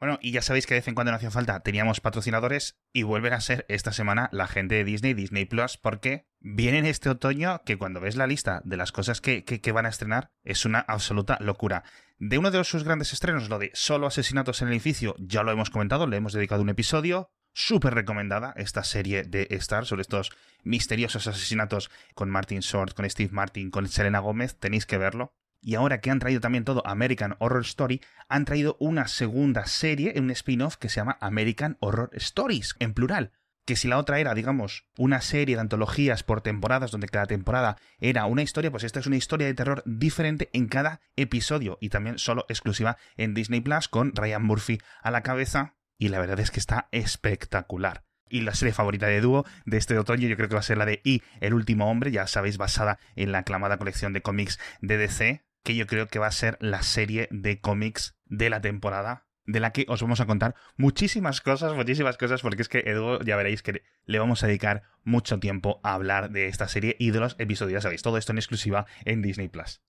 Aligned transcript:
Bueno, 0.00 0.18
y 0.22 0.32
ya 0.32 0.40
sabéis 0.40 0.66
que 0.66 0.72
de 0.72 0.80
vez 0.80 0.88
en 0.88 0.94
cuando 0.94 1.10
no 1.10 1.16
hacía 1.16 1.30
falta, 1.30 1.60
teníamos 1.60 2.00
patrocinadores 2.00 2.78
y 2.90 3.02
vuelven 3.02 3.34
a 3.34 3.40
ser 3.42 3.66
esta 3.68 3.92
semana 3.92 4.30
la 4.32 4.46
gente 4.46 4.76
de 4.76 4.84
Disney, 4.84 5.12
Disney 5.12 5.44
Plus, 5.44 5.76
porque 5.76 6.26
vienen 6.40 6.86
este 6.86 7.10
otoño 7.10 7.60
que 7.66 7.76
cuando 7.76 8.00
ves 8.00 8.16
la 8.16 8.26
lista 8.26 8.62
de 8.64 8.78
las 8.78 8.92
cosas 8.92 9.20
que, 9.20 9.44
que, 9.44 9.72
van 9.72 9.84
a 9.84 9.90
estrenar 9.90 10.32
es 10.42 10.64
una 10.64 10.80
absoluta 10.80 11.36
locura. 11.40 11.84
De 12.18 12.38
uno 12.38 12.50
de 12.50 12.64
sus 12.64 12.82
grandes 12.82 13.12
estrenos, 13.12 13.50
lo 13.50 13.58
de 13.58 13.72
solo 13.74 14.06
asesinatos 14.06 14.62
en 14.62 14.68
el 14.68 14.74
edificio, 14.74 15.16
ya 15.18 15.42
lo 15.42 15.52
hemos 15.52 15.68
comentado, 15.68 16.06
le 16.06 16.16
hemos 16.16 16.32
dedicado 16.32 16.62
un 16.62 16.70
episodio. 16.70 17.30
Súper 17.52 17.92
recomendada 17.94 18.54
esta 18.56 18.84
serie 18.84 19.24
de 19.24 19.48
Star 19.50 19.84
sobre 19.84 20.02
estos 20.02 20.30
misteriosos 20.62 21.26
asesinatos 21.26 21.90
con 22.14 22.30
Martin 22.30 22.60
Short, 22.60 22.94
con 22.94 23.10
Steve 23.10 23.32
Martin, 23.32 23.70
con 23.70 23.86
Selena 23.86 24.20
Gómez. 24.20 24.56
Tenéis 24.56 24.86
que 24.86 24.96
verlo. 24.96 25.34
Y 25.62 25.74
ahora 25.74 26.00
que 26.00 26.10
han 26.10 26.18
traído 26.18 26.40
también 26.40 26.64
todo 26.64 26.86
American 26.86 27.36
Horror 27.38 27.62
Story, 27.62 28.00
han 28.28 28.44
traído 28.44 28.76
una 28.80 29.08
segunda 29.08 29.66
serie, 29.66 30.14
un 30.16 30.30
spin-off 30.30 30.76
que 30.76 30.88
se 30.88 30.96
llama 30.96 31.18
American 31.20 31.76
Horror 31.80 32.10
Stories, 32.14 32.76
en 32.78 32.94
plural. 32.94 33.32
Que 33.66 33.76
si 33.76 33.86
la 33.86 33.98
otra 33.98 34.18
era, 34.18 34.34
digamos, 34.34 34.86
una 34.96 35.20
serie 35.20 35.56
de 35.56 35.60
antologías 35.60 36.22
por 36.22 36.40
temporadas, 36.40 36.90
donde 36.90 37.08
cada 37.08 37.26
temporada 37.26 37.76
era 37.98 38.24
una 38.24 38.42
historia, 38.42 38.70
pues 38.70 38.84
esta 38.84 39.00
es 39.00 39.06
una 39.06 39.16
historia 39.16 39.46
de 39.46 39.54
terror 39.54 39.82
diferente 39.84 40.48
en 40.54 40.66
cada 40.66 41.00
episodio 41.16 41.76
y 41.80 41.90
también 41.90 42.18
solo 42.18 42.46
exclusiva 42.48 42.96
en 43.16 43.34
Disney 43.34 43.60
Plus 43.60 43.88
con 43.88 44.16
Ryan 44.16 44.42
Murphy 44.42 44.78
a 45.02 45.10
la 45.10 45.22
cabeza. 45.22 45.76
Y 45.98 46.08
la 46.08 46.18
verdad 46.18 46.40
es 46.40 46.50
que 46.50 46.60
está 46.60 46.88
espectacular 46.90 48.04
y 48.30 48.40
la 48.40 48.54
serie 48.54 48.72
favorita 48.72 49.08
de 49.08 49.20
dúo 49.20 49.44
de 49.66 49.76
este 49.76 49.98
otoño 49.98 50.28
yo 50.28 50.36
creo 50.36 50.48
que 50.48 50.54
va 50.54 50.60
a 50.60 50.62
ser 50.62 50.78
la 50.78 50.86
de 50.86 51.00
Y, 51.04 51.22
el 51.40 51.52
último 51.52 51.90
hombre, 51.90 52.12
ya 52.12 52.26
sabéis, 52.26 52.56
basada 52.56 52.98
en 53.16 53.32
la 53.32 53.38
aclamada 53.38 53.76
colección 53.76 54.12
de 54.12 54.22
cómics 54.22 54.58
de 54.80 54.96
DC, 54.96 55.42
que 55.62 55.74
yo 55.74 55.86
creo 55.86 56.08
que 56.08 56.18
va 56.18 56.26
a 56.26 56.32
ser 56.32 56.56
la 56.60 56.82
serie 56.82 57.28
de 57.30 57.60
cómics 57.60 58.16
de 58.26 58.50
la 58.50 58.60
temporada 58.60 59.26
de 59.46 59.60
la 59.60 59.72
que 59.72 59.84
os 59.88 60.00
vamos 60.00 60.20
a 60.20 60.26
contar 60.26 60.54
muchísimas 60.76 61.40
cosas, 61.40 61.74
muchísimas 61.74 62.16
cosas, 62.16 62.40
porque 62.42 62.62
es 62.62 62.68
que 62.68 62.84
Edu, 62.86 63.18
ya 63.24 63.36
veréis 63.36 63.62
que 63.62 63.82
le 64.04 64.18
vamos 64.18 64.42
a 64.42 64.46
dedicar 64.46 64.82
mucho 65.02 65.40
tiempo 65.40 65.80
a 65.82 65.94
hablar 65.94 66.30
de 66.30 66.46
esta 66.46 66.68
serie 66.68 66.96
y 66.98 67.10
de 67.10 67.20
los 67.20 67.36
episodios, 67.38 67.82
sabéis, 67.82 68.02
todo 68.02 68.16
esto 68.16 68.32
en 68.32 68.38
exclusiva 68.38 68.86
en 69.04 69.22
Disney 69.22 69.48
Plus. 69.48 69.80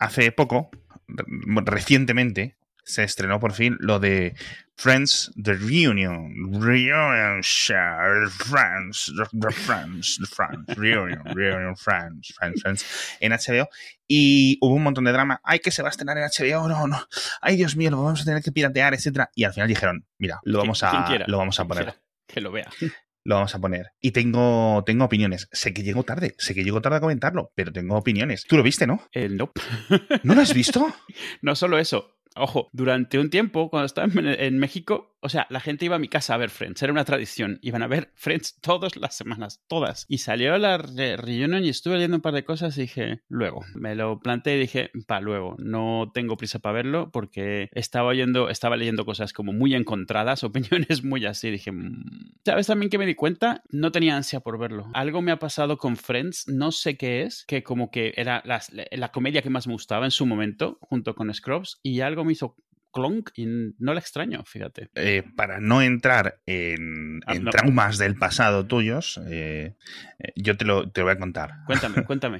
Hace 0.00 0.30
poco, 0.30 0.70
recientemente, 1.08 2.57
se 2.88 3.04
estrenó 3.04 3.38
por 3.38 3.52
fin 3.52 3.76
lo 3.80 4.00
de 4.00 4.34
Friends, 4.76 5.30
The 5.42 5.54
Reunion. 5.54 6.32
Reunion, 6.62 7.40
share, 7.42 8.28
Friends, 8.30 9.12
The 9.14 9.50
Friends, 9.50 10.18
The 10.18 10.26
Friends, 10.26 10.76
Reunion, 10.76 11.22
Reunion, 11.34 11.76
Friends, 11.76 12.32
Friends, 12.38 12.62
Friends, 12.62 13.16
en 13.20 13.32
HBO. 13.32 13.68
Y 14.06 14.56
hubo 14.62 14.74
un 14.74 14.84
montón 14.84 15.04
de 15.04 15.12
drama. 15.12 15.40
Ay, 15.44 15.58
que 15.58 15.70
se 15.70 15.82
va 15.82 15.88
a 15.88 15.90
estrenar 15.90 16.16
en 16.16 16.24
HBO, 16.24 16.66
no, 16.68 16.86
no. 16.86 16.98
Ay, 17.42 17.56
Dios 17.56 17.76
mío, 17.76 17.90
lo 17.90 18.02
vamos 18.02 18.22
a 18.22 18.24
tener 18.24 18.42
que 18.42 18.52
piratear, 18.52 18.94
etcétera. 18.94 19.30
Y 19.34 19.44
al 19.44 19.52
final 19.52 19.68
dijeron, 19.68 20.06
mira, 20.16 20.40
lo 20.44 20.58
vamos 20.58 20.82
a, 20.82 21.24
lo 21.26 21.38
vamos 21.38 21.60
a 21.60 21.66
poner. 21.66 21.94
que 22.26 22.40
lo 22.40 22.50
vea. 22.50 22.70
Lo 23.24 23.34
vamos 23.34 23.54
a 23.54 23.58
poner. 23.58 23.90
Y 24.00 24.12
tengo, 24.12 24.82
tengo 24.86 25.04
opiniones. 25.04 25.48
Sé 25.52 25.74
que 25.74 25.82
llego 25.82 26.02
tarde, 26.04 26.34
sé 26.38 26.54
que 26.54 26.64
llego 26.64 26.80
tarde 26.80 26.96
a 26.96 27.00
comentarlo, 27.00 27.52
pero 27.54 27.72
tengo 27.72 27.96
opiniones. 27.96 28.44
Tú 28.48 28.56
lo 28.56 28.62
viste, 28.62 28.86
¿no? 28.86 29.02
Eh, 29.12 29.28
no. 29.28 29.52
¿No 30.22 30.34
lo 30.34 30.40
has 30.40 30.54
visto? 30.54 30.94
no 31.42 31.54
solo 31.54 31.78
eso. 31.78 32.17
Ojo, 32.38 32.68
durante 32.72 33.18
un 33.18 33.30
tiempo, 33.30 33.70
cuando 33.70 33.86
estaba 33.86 34.08
en, 34.14 34.58
México, 34.58 35.17
o 35.20 35.28
sea, 35.28 35.46
la 35.50 35.60
gente 35.60 35.84
iba 35.84 35.96
a 35.96 36.00
mi 36.00 36.08
casa 36.08 36.34
a 36.34 36.38
ver 36.38 36.50
Friends, 36.50 36.82
era 36.82 36.92
una 36.92 37.04
tradición. 37.04 37.58
Iban 37.62 37.82
a 37.82 37.88
ver 37.88 38.12
Friends 38.14 38.60
todas 38.60 38.96
las 38.96 39.16
semanas, 39.16 39.62
todas. 39.66 40.06
Y 40.08 40.18
salió 40.18 40.56
la 40.58 40.78
reunión 40.78 41.64
y 41.64 41.68
estuve 41.68 41.94
leyendo 41.94 42.16
un 42.16 42.22
par 42.22 42.34
de 42.34 42.44
cosas 42.44 42.76
y 42.78 42.82
dije, 42.82 43.22
luego. 43.28 43.64
Me 43.74 43.94
lo 43.94 44.20
planteé 44.20 44.56
y 44.56 44.60
dije, 44.60 44.90
pa, 45.06 45.20
luego. 45.20 45.56
No 45.58 46.10
tengo 46.14 46.36
prisa 46.36 46.60
para 46.60 46.74
verlo 46.74 47.10
porque 47.10 47.68
estaba 47.72 48.08
oyendo, 48.08 48.48
estaba 48.48 48.76
leyendo 48.76 49.04
cosas 49.04 49.32
como 49.32 49.52
muy 49.52 49.74
encontradas, 49.74 50.44
opiniones 50.44 51.02
muy 51.02 51.26
así. 51.26 51.50
Dije, 51.50 51.72
mm". 51.72 52.34
¿sabes 52.44 52.66
también 52.66 52.90
que 52.90 52.98
me 52.98 53.06
di 53.06 53.14
cuenta? 53.14 53.62
No 53.70 53.90
tenía 53.90 54.16
ansia 54.16 54.40
por 54.40 54.58
verlo. 54.58 54.88
Algo 54.94 55.22
me 55.22 55.32
ha 55.32 55.38
pasado 55.38 55.78
con 55.78 55.96
Friends, 55.96 56.46
no 56.48 56.70
sé 56.70 56.96
qué 56.96 57.22
es, 57.22 57.44
que 57.46 57.62
como 57.62 57.90
que 57.90 58.14
era 58.16 58.42
la, 58.44 58.62
la 58.92 59.12
comedia 59.12 59.42
que 59.42 59.50
más 59.50 59.66
me 59.66 59.72
gustaba 59.72 60.04
en 60.04 60.10
su 60.10 60.26
momento, 60.26 60.78
junto 60.80 61.14
con 61.14 61.32
Scrubs, 61.32 61.80
y 61.82 62.00
algo 62.00 62.24
me 62.24 62.32
hizo 62.32 62.56
clonk 62.92 63.30
y 63.34 63.46
no 63.46 63.94
la 63.94 64.00
extraño, 64.00 64.44
fíjate. 64.44 64.90
Eh, 64.94 65.22
para 65.36 65.60
no 65.60 65.82
entrar 65.82 66.40
en, 66.46 67.20
ah, 67.26 67.34
traumas 67.50 67.98
del 67.98 68.16
pasado 68.16 68.66
tuyos, 68.66 69.20
eh, 69.28 69.74
eh, 70.18 70.32
yo 70.36 70.56
te 70.56 70.64
lo, 70.64 70.90
te 70.90 71.02
voy 71.02 71.12
a 71.12 71.18
contar. 71.18 71.50
Cuéntame, 71.66 72.04
cuéntame. 72.06 72.38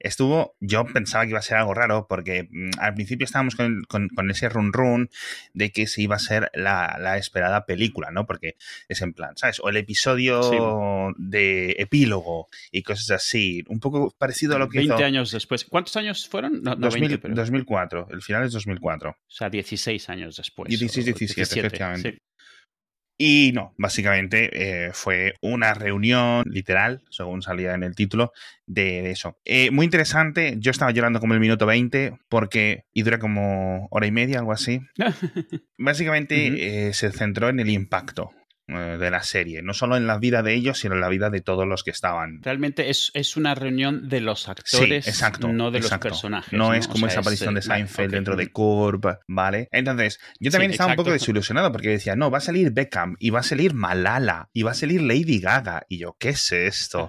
Estuvo, 0.00 0.56
yo 0.60 0.84
pensaba 0.86 1.24
que 1.24 1.30
iba 1.30 1.38
a 1.38 1.42
ser 1.42 1.58
algo 1.58 1.74
raro 1.74 2.06
porque 2.08 2.48
mm, 2.50 2.70
al 2.78 2.94
principio 2.94 3.24
estábamos 3.24 3.56
con, 3.56 4.30
ese 4.30 4.48
run 4.48 4.72
run 4.72 5.10
de 5.54 5.70
que 5.70 5.86
se 5.86 6.02
iba 6.02 6.16
a 6.16 6.20
ser 6.20 6.50
la, 6.54 7.16
esperada 7.18 7.64
película, 7.66 8.10
¿no? 8.10 8.26
Porque 8.26 8.56
es 8.88 9.02
en 9.02 9.12
plan, 9.12 9.36
¿sabes? 9.36 9.60
O 9.60 9.68
el 9.68 9.76
episodio 9.76 11.14
de 11.16 11.76
epílogo 11.78 12.48
y 12.70 12.82
cosas 12.82 13.10
así, 13.10 13.64
un 13.68 13.80
poco 13.80 14.14
parecido 14.18 14.56
a 14.56 14.58
lo 14.58 14.68
que 14.68 14.78
20 14.78 15.02
años 15.02 15.30
después. 15.32 15.64
¿Cuántos 15.64 15.96
años 15.96 16.28
fueron? 16.28 16.62
No, 16.62 16.76
2004, 16.76 18.08
el 18.10 18.22
final 18.22 18.44
es 18.44 18.52
2004. 18.52 19.10
O 19.10 19.16
sea, 19.26 19.50
16 19.50 19.77
16 19.78 20.08
años 20.10 20.36
después. 20.36 20.68
16, 20.68 21.06
17, 21.06 21.60
efectivamente. 21.60 22.18
Y 23.20 23.50
no, 23.52 23.74
básicamente 23.76 24.50
eh, 24.52 24.90
fue 24.92 25.34
una 25.42 25.74
reunión 25.74 26.44
literal, 26.48 27.02
según 27.10 27.42
salía 27.42 27.74
en 27.74 27.82
el 27.82 27.96
título, 27.96 28.32
de, 28.64 29.10
eso. 29.10 29.36
Eh, 29.44 29.72
muy 29.72 29.86
interesante, 29.86 30.54
yo 30.58 30.70
estaba 30.70 30.92
llorando 30.92 31.18
como 31.18 31.34
el 31.34 31.40
minuto 31.40 31.66
20 31.66 32.16
porque, 32.28 32.84
y 32.92 33.02
dura 33.02 33.18
como 33.18 33.88
hora 33.90 34.06
y 34.06 34.12
media, 34.12 34.38
algo 34.38 34.52
así. 34.52 34.80
básicamente 35.78 36.88
eh, 36.88 36.94
se 36.94 37.10
centró 37.10 37.48
en 37.48 37.58
el 37.58 37.70
impacto 37.70 38.30
de 38.68 39.10
la 39.10 39.22
serie, 39.22 39.62
no 39.62 39.72
solo 39.72 39.96
en 39.96 40.06
la 40.06 40.18
vida 40.18 40.42
de 40.42 40.54
ellos, 40.54 40.78
sino 40.78 40.94
en 40.94 41.00
la 41.00 41.08
vida 41.08 41.30
de 41.30 41.40
todos 41.40 41.66
los 41.66 41.82
que 41.82 41.90
estaban. 41.90 42.42
Realmente 42.42 42.90
es, 42.90 43.10
es 43.14 43.36
una 43.36 43.54
reunión 43.54 44.08
de 44.08 44.20
los 44.20 44.48
actores, 44.48 45.04
sí, 45.04 45.10
exacto, 45.10 45.48
no 45.48 45.70
de 45.70 45.80
los 45.80 45.90
personajes. 45.98 46.52
No, 46.52 46.74
es 46.74 46.86
como 46.86 47.06
esa 47.06 47.20
aparición 47.20 47.54
de 47.54 47.62
Seinfeld 47.62 48.12
dentro 48.12 48.36
de 48.36 48.50
Curb, 48.50 49.20
¿vale? 49.26 49.68
Entonces, 49.72 50.20
yo 50.38 50.50
también 50.50 50.72
estaba 50.72 50.90
un 50.90 50.96
poco 50.96 51.10
desilusionado 51.10 51.72
porque 51.72 51.88
decía, 51.88 52.14
no, 52.14 52.30
va 52.30 52.38
a 52.38 52.42
salir 52.42 52.72
Beckham, 52.72 53.16
y 53.18 53.30
va 53.30 53.40
a 53.40 53.42
salir 53.42 53.72
Malala, 53.74 54.50
y 54.52 54.62
va 54.62 54.72
a 54.72 54.74
salir 54.74 55.00
Lady 55.00 55.40
Gaga, 55.40 55.86
y 55.88 55.98
yo, 55.98 56.16
¿qué 56.18 56.30
es 56.30 56.52
esto? 56.52 57.08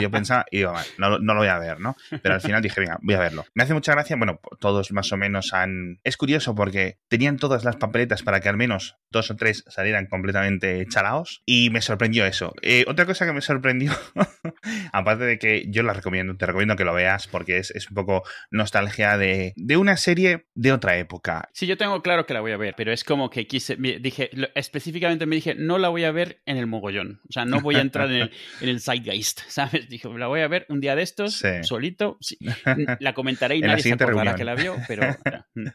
yo 0.00 0.10
pensaba, 0.10 0.46
y 0.50 0.58
digo, 0.58 0.72
no, 0.98 1.18
no 1.18 1.34
lo 1.34 1.40
voy 1.40 1.48
a 1.48 1.58
ver, 1.58 1.80
¿no? 1.80 1.96
Pero 2.22 2.34
al 2.34 2.40
final 2.40 2.62
dije, 2.62 2.80
venga, 2.80 2.98
voy 3.02 3.14
a 3.14 3.20
verlo. 3.20 3.44
Me 3.54 3.64
hace 3.64 3.74
mucha 3.74 3.92
gracia, 3.92 4.16
bueno, 4.16 4.40
todos 4.58 4.90
más 4.92 5.12
o 5.12 5.16
menos 5.16 5.52
han... 5.52 6.00
Es 6.02 6.16
curioso 6.16 6.54
porque 6.54 6.98
tenían 7.08 7.36
todas 7.36 7.64
las 7.64 7.76
papeletas 7.76 8.22
para 8.22 8.40
que 8.40 8.48
al 8.48 8.56
menos 8.56 8.96
dos 9.10 9.30
o 9.30 9.36
tres 9.36 9.64
salieran 9.68 10.06
completamente 10.06 10.86
chalaos 10.94 11.42
y 11.44 11.70
me 11.70 11.80
sorprendió 11.80 12.24
eso. 12.24 12.54
Eh, 12.62 12.84
otra 12.86 13.04
cosa 13.06 13.26
que 13.26 13.32
me 13.32 13.40
sorprendió, 13.40 13.92
aparte 14.92 15.24
de 15.24 15.38
que 15.38 15.66
yo 15.68 15.82
la 15.82 15.92
recomiendo, 15.92 16.36
te 16.36 16.46
recomiendo 16.46 16.76
que 16.76 16.84
lo 16.84 16.94
veas 16.94 17.26
porque 17.26 17.58
es, 17.58 17.72
un 17.88 17.94
poco 17.94 18.22
nostalgia 18.50 19.18
de, 19.18 19.52
de, 19.56 19.76
una 19.76 19.96
serie 19.96 20.46
de 20.54 20.72
otra 20.72 20.96
época. 20.96 21.48
Sí, 21.52 21.66
yo 21.66 21.76
tengo 21.76 22.00
claro 22.02 22.26
que 22.26 22.34
la 22.34 22.40
voy 22.40 22.52
a 22.52 22.56
ver, 22.56 22.74
pero 22.76 22.92
es 22.92 23.04
como 23.04 23.28
que 23.28 23.46
quise, 23.46 23.76
dije, 23.76 24.30
específicamente 24.54 25.26
me 25.26 25.36
dije, 25.36 25.54
no 25.54 25.78
la 25.78 25.88
voy 25.88 26.04
a 26.04 26.12
ver 26.12 26.40
en 26.46 26.56
el 26.56 26.66
mogollón. 26.66 27.20
O 27.28 27.32
sea, 27.32 27.44
no 27.44 27.60
voy 27.60 27.74
a 27.76 27.80
entrar 27.80 28.10
en 28.10 28.22
el, 28.22 28.30
en 28.60 28.68
el 28.68 28.80
zeitgeist, 28.80 29.40
¿sabes? 29.48 29.88
Dije, 29.88 30.08
la 30.16 30.28
voy 30.28 30.40
a 30.40 30.48
ver 30.48 30.66
un 30.68 30.80
día 30.80 30.94
de 30.94 31.02
estos, 31.02 31.42
solito. 31.62 32.18
La 33.00 33.14
comentaré 33.14 33.56
y 33.56 33.60
nadie 33.60 33.82
se 33.82 33.92
acordará 33.92 34.34
que 34.34 34.44
la 34.44 34.54
vio, 34.54 34.76
pero... 34.86 35.02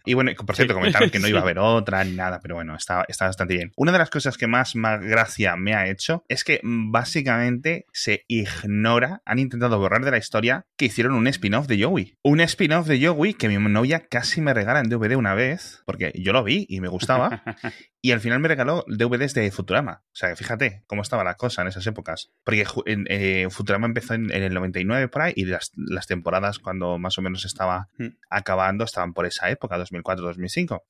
y 0.06 0.14
bueno, 0.14 0.32
por 0.46 0.56
cierto, 0.56 0.74
comentaron 0.74 1.10
que 1.10 1.20
no 1.20 1.28
iba 1.28 1.40
a 1.40 1.42
haber 1.42 1.60
otra 1.60 2.04
ni 2.04 2.16
nada, 2.16 2.40
pero 2.42 2.56
bueno, 2.56 2.76
está, 2.76 3.06
está 3.08 3.26
bastante 3.26 3.56
bien. 3.56 3.72
Una 3.76 3.92
de 3.92 3.98
las 3.98 4.10
cosas 4.10 4.38
que 4.38 4.48
más, 4.48 4.76
más 4.76 5.02
gracia 5.10 5.56
me 5.56 5.76
ha 5.76 5.88
hecho 5.88 6.24
es 6.28 6.44
que 6.44 6.62
básicamente 6.64 7.86
se 7.92 8.24
ignora, 8.28 9.22
han 9.26 9.40
intentado 9.40 9.78
borrar 9.80 10.06
de 10.06 10.12
la 10.12 10.18
historia 10.18 10.66
que 10.78 10.86
hicieron 10.86 11.14
un 11.14 11.28
spin-off 11.28 11.68
de 11.68 11.84
Joey. 11.84 12.18
Un 12.24 12.40
spin-off 12.42 12.88
de 12.88 13.06
Joey 13.06 13.34
que 13.34 13.50
mi 13.50 13.58
novia 13.58 14.08
casi 14.08 14.42
me 14.42 14.54
regala 14.54 14.80
en 14.80 14.90
DVD 14.90 15.16
una 15.16 15.34
vez, 15.34 15.84
porque 15.86 16.14
yo 16.16 16.32
lo 16.32 16.44
vi 16.44 16.66
y 16.70 16.80
me 16.80 16.88
gustaba. 16.88 17.44
y 18.02 18.12
al 18.12 18.22
final 18.22 18.40
me 18.40 18.48
regaló 18.48 18.86
DVDs 18.88 19.34
de 19.34 19.52
Futurama. 19.52 20.04
O 20.06 20.16
sea, 20.16 20.36
fíjate 20.36 20.84
cómo 20.88 21.02
estaba 21.02 21.24
la 21.24 21.36
cosa 21.36 21.62
en 21.62 21.68
esas 21.68 21.86
épocas. 21.88 22.32
Porque 22.44 22.66
eh, 22.86 23.48
Futurama 23.50 23.88
empezó 23.88 24.14
en, 24.14 24.32
el 24.32 24.54
99 24.54 25.08
por 25.10 25.24
ahí 25.24 25.34
y 25.36 25.46
las, 25.46 25.72
las 25.76 26.08
temporadas 26.08 26.60
cuando 26.60 26.98
más 26.98 27.18
o 27.18 27.22
menos 27.22 27.46
estaba 27.46 27.90
hmm. 27.98 28.08
acabando 28.30 28.84
estaban 28.84 29.14
por 29.14 29.26
esa 29.26 29.50
época, 29.50 29.78
2004-2005 29.78 30.82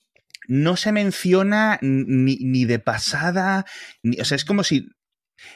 no 0.50 0.76
se 0.76 0.92
menciona 0.92 1.78
ni, 1.82 2.66
de 2.66 2.80
pasada, 2.80 3.66
o 4.20 4.26
sea, 4.26 4.36
es 4.36 4.44
como 4.44 4.64
si... 4.64 4.90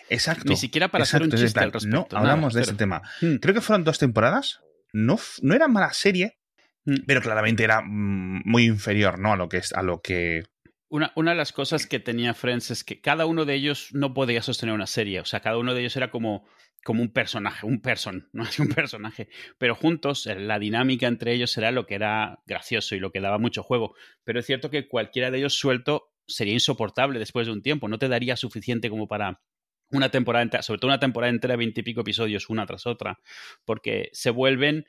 Exacto. 0.07 0.45
Ni 0.47 0.55
siquiera 0.55 0.87
para 0.87 1.03
hacer 1.03 1.23
un 1.23 1.31
chiste 1.31 1.59
al 1.59 1.73
respecto. 1.73 2.07
No, 2.11 2.17
hablamos 2.17 2.53
de 2.53 2.61
ese 2.61 2.75
tema. 2.75 3.01
Hmm. 3.19 3.35
Creo 3.37 3.55
que 3.55 3.59
fueron 3.59 3.83
dos 3.83 3.97
temporadas. 3.97 4.61
No, 4.93 5.19
no 5.41 5.55
era 5.55 5.67
mala 5.67 5.91
serie, 5.93 6.37
hmm. 6.85 7.05
pero 7.07 7.21
claramente 7.21 7.63
era 7.63 7.81
mm, 7.81 8.43
muy 8.45 8.65
inferior, 8.65 9.19
¿no? 9.19 9.33
A 9.33 9.35
lo 9.35 9.49
que 9.49 9.57
es, 9.57 9.73
a 9.73 9.81
lo 9.81 9.99
que 9.99 10.43
una, 10.89 11.11
una, 11.15 11.31
de 11.31 11.37
las 11.37 11.51
cosas 11.51 11.87
que 11.87 11.99
tenía 11.99 12.35
Friends 12.35 12.69
es 12.69 12.83
que 12.83 13.01
cada 13.01 13.25
uno 13.25 13.45
de 13.45 13.55
ellos 13.55 13.89
no 13.93 14.13
podía 14.13 14.43
sostener 14.43 14.75
una 14.75 14.85
serie. 14.85 15.19
O 15.21 15.25
sea, 15.25 15.39
cada 15.39 15.57
uno 15.57 15.73
de 15.73 15.81
ellos 15.81 15.97
era 15.97 16.11
como 16.11 16.47
como 16.83 17.01
un 17.01 17.11
personaje, 17.11 17.65
un 17.65 17.81
person, 17.81 18.29
no 18.33 18.43
es 18.43 18.59
un 18.59 18.67
personaje, 18.67 19.29
pero 19.57 19.75
juntos 19.75 20.27
eh, 20.27 20.35
la 20.35 20.59
dinámica 20.59 21.07
entre 21.07 21.33
ellos 21.33 21.57
era 21.57 21.71
lo 21.71 21.85
que 21.85 21.95
era 21.95 22.39
gracioso 22.45 22.95
y 22.95 22.99
lo 22.99 23.11
que 23.11 23.21
daba 23.21 23.37
mucho 23.37 23.63
juego. 23.63 23.95
Pero 24.23 24.39
es 24.39 24.45
cierto 24.45 24.69
que 24.69 24.87
cualquiera 24.87 25.31
de 25.31 25.39
ellos 25.39 25.57
suelto 25.57 26.13
sería 26.27 26.53
insoportable 26.53 27.19
después 27.19 27.47
de 27.47 27.53
un 27.53 27.61
tiempo, 27.61 27.87
no 27.87 27.99
te 27.99 28.07
daría 28.07 28.35
suficiente 28.35 28.89
como 28.89 29.07
para 29.07 29.41
una 29.91 30.09
temporada 30.09 30.43
entera, 30.43 30.63
sobre 30.63 30.79
todo 30.79 30.89
una 30.89 30.99
temporada 30.99 31.31
entera, 31.31 31.55
veintipico 31.55 32.01
episodios 32.01 32.49
una 32.49 32.65
tras 32.65 32.87
otra, 32.87 33.19
porque 33.65 34.09
se 34.13 34.31
vuelven 34.31 34.85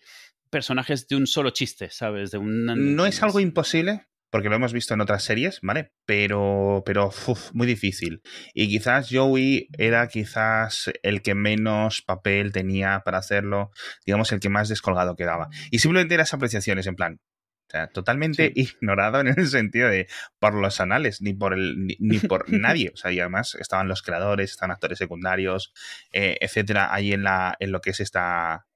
personajes 0.51 1.09
de 1.09 1.17
un 1.17 1.27
solo 1.27 1.51
chiste, 1.51 1.91
¿sabes? 1.91 2.31
De 2.31 2.39
un, 2.39 2.65
no 2.95 3.07
es 3.07 3.23
algo 3.23 3.41
imposible, 3.41 4.07
porque 4.35 4.49
lo 4.49 4.57
hemos 4.57 4.73
visto 4.73 4.95
en 4.95 5.01
otras 5.01 5.23
series, 5.23 5.61
¿vale? 5.63 5.93
Pero, 6.07 6.83
pero 6.85 7.13
muy 7.53 7.69
difícil. 7.69 8.21
Y 8.53 8.67
quizás 8.67 9.07
Joey 9.09 9.69
era 9.79 10.09
quizás 10.09 10.91
el 11.05 11.23
que 11.23 11.37
menos 11.37 12.03
papel 12.03 12.51
tenía 12.51 13.03
para 13.05 13.19
hacerlo, 13.19 13.71
digamos, 14.05 14.33
el 14.33 14.41
que 14.41 14.49
más 14.49 14.69
descolgado 14.69 15.15
quedaba. 15.15 15.51
Y 15.71 15.79
simplemente 15.79 16.17
las 16.17 16.35
apreciaciones, 16.35 16.89
en 16.89 16.97
plan, 16.97 17.21
o 17.69 17.71
sea, 17.71 17.87
totalmente 17.87 18.51
ignorado 18.57 19.21
en 19.21 19.29
el 19.29 19.47
sentido 19.47 19.89
de 19.89 20.09
por 20.41 20.55
los 20.55 20.81
anales, 20.81 21.23
ni 21.23 21.33
por 21.33 21.55
el, 21.55 21.87
ni, 22.01 22.19
por 22.19 22.47
nadie. 22.53 22.91
O 22.93 22.97
sea, 22.97 23.13
y 23.13 23.21
además 23.21 23.55
estaban 23.61 23.87
los 23.87 24.03
creadores, 24.03 24.51
estaban 24.51 24.73
actores 24.73 24.99
secundarios, 24.99 25.73
eh, 26.13 26.39
etcétera, 26.41 26.93
ahí 26.93 27.13
en 27.13 27.23
la, 27.23 27.55
en 27.61 27.71
lo 27.71 27.81
que 27.81 27.91
es 27.91 28.01
esta, 28.01 28.67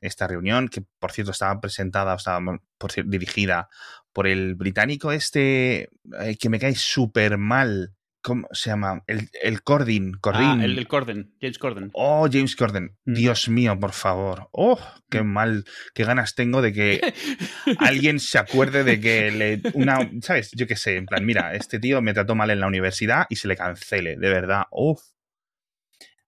esta 0.00 0.26
reunión, 0.26 0.68
que 0.68 0.82
por 0.98 1.12
cierto 1.12 1.32
estaba 1.32 1.60
presentada, 1.60 2.14
estaba 2.14 2.58
por 2.78 2.92
cierto, 2.92 3.10
dirigida 3.10 3.68
por 4.12 4.26
el 4.26 4.54
británico 4.54 5.12
este 5.12 5.90
eh, 6.20 6.36
que 6.38 6.48
me 6.48 6.58
cae 6.58 6.74
súper 6.74 7.38
mal. 7.38 7.92
¿Cómo 8.22 8.48
se 8.50 8.70
llama? 8.70 9.04
El, 9.06 9.28
el 9.40 9.62
Cordin. 9.62 10.14
Ah, 10.24 10.58
el, 10.60 10.76
el, 10.76 10.88
Corden, 10.88 11.36
James 11.40 11.58
Corden. 11.60 11.90
Oh, 11.92 12.26
James 12.28 12.56
Corden. 12.56 12.96
Mm. 13.04 13.12
Dios 13.12 13.48
mío, 13.48 13.78
por 13.78 13.92
favor. 13.92 14.48
Oh, 14.50 14.80
qué 15.08 15.22
mm. 15.22 15.26
mal, 15.26 15.64
qué 15.94 16.02
ganas 16.02 16.34
tengo 16.34 16.60
de 16.60 16.72
que 16.72 17.00
alguien 17.78 18.18
se 18.18 18.38
acuerde 18.38 18.82
de 18.82 18.98
que 19.00 19.30
le. 19.30 19.60
Una, 19.74 20.10
¿Sabes? 20.22 20.50
Yo 20.56 20.66
qué 20.66 20.74
sé, 20.74 20.96
en 20.96 21.06
plan, 21.06 21.24
mira, 21.24 21.54
este 21.54 21.78
tío 21.78 22.02
me 22.02 22.14
trató 22.14 22.34
mal 22.34 22.50
en 22.50 22.58
la 22.58 22.66
universidad 22.66 23.26
y 23.28 23.36
se 23.36 23.46
le 23.46 23.56
cancele, 23.56 24.16
de 24.16 24.28
verdad. 24.28 24.64
Uf, 24.72 25.00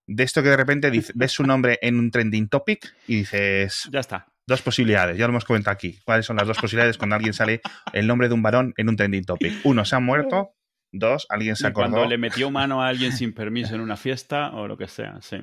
de 0.09 0.23
esto 0.23 0.41
que 0.41 0.49
de 0.49 0.57
repente 0.57 0.91
ves 1.15 1.31
su 1.31 1.43
nombre 1.43 1.79
en 1.81 1.99
un 1.99 2.11
trending 2.11 2.49
topic 2.49 2.93
y 3.07 3.17
dices... 3.17 3.87
Ya 3.91 3.99
está. 3.99 4.27
Dos 4.47 4.61
posibilidades, 4.63 5.15
ya 5.15 5.27
lo 5.27 5.31
hemos 5.31 5.45
comentado 5.45 5.75
aquí. 5.75 5.99
¿Cuáles 6.03 6.25
son 6.25 6.35
las 6.35 6.47
dos 6.47 6.57
posibilidades 6.57 6.97
cuando 6.97 7.15
alguien 7.15 7.33
sale 7.33 7.61
el 7.93 8.07
nombre 8.07 8.27
de 8.27 8.33
un 8.33 8.41
varón 8.41 8.73
en 8.77 8.89
un 8.89 8.95
trending 8.95 9.23
topic? 9.23 9.53
Uno, 9.63 9.85
se 9.85 9.95
ha 9.95 9.99
muerto. 9.99 10.55
Dos, 10.91 11.27
alguien 11.29 11.55
se 11.55 11.67
acordó. 11.67 11.91
Cuando 11.91 12.09
le 12.09 12.17
metió 12.17 12.49
mano 12.49 12.81
a 12.81 12.87
alguien 12.87 13.11
sin 13.11 13.31
permiso 13.31 13.75
en 13.75 13.81
una 13.81 13.95
fiesta 13.95 14.49
o 14.55 14.67
lo 14.67 14.75
que 14.75 14.87
sea, 14.87 15.19
sí. 15.21 15.37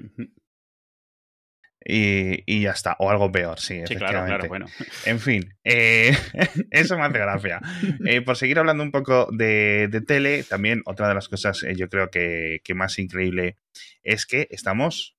Y, 1.89 2.61
ya 2.61 2.73
está. 2.73 2.97
O 2.99 3.11
algo 3.11 3.31
peor, 3.31 3.61
sí. 3.61 3.81
Sí, 3.87 3.95
claro, 3.95 4.25
claro, 4.27 4.49
bueno. 4.49 4.67
En 5.05 5.21
fin, 5.21 5.55
eh, 5.63 6.17
eso 6.71 6.97
me 6.99 7.05
hace 7.05 7.19
gracia. 7.19 7.61
Eh, 8.05 8.23
por 8.23 8.37
seguir 8.37 8.59
hablando 8.59 8.83
un 8.83 8.91
poco 8.91 9.29
de, 9.31 9.89
tele, 10.07 10.43
también 10.43 10.83
otra 10.85 11.09
de 11.09 11.15
las 11.15 11.29
cosas 11.29 11.63
eh, 11.63 11.77
yo 11.77 11.89
creo 11.89 12.11
que, 12.11 12.61
más 12.75 12.99
increíble 12.99 13.57
es 14.03 14.27
que 14.27 14.49
estamos 14.51 15.17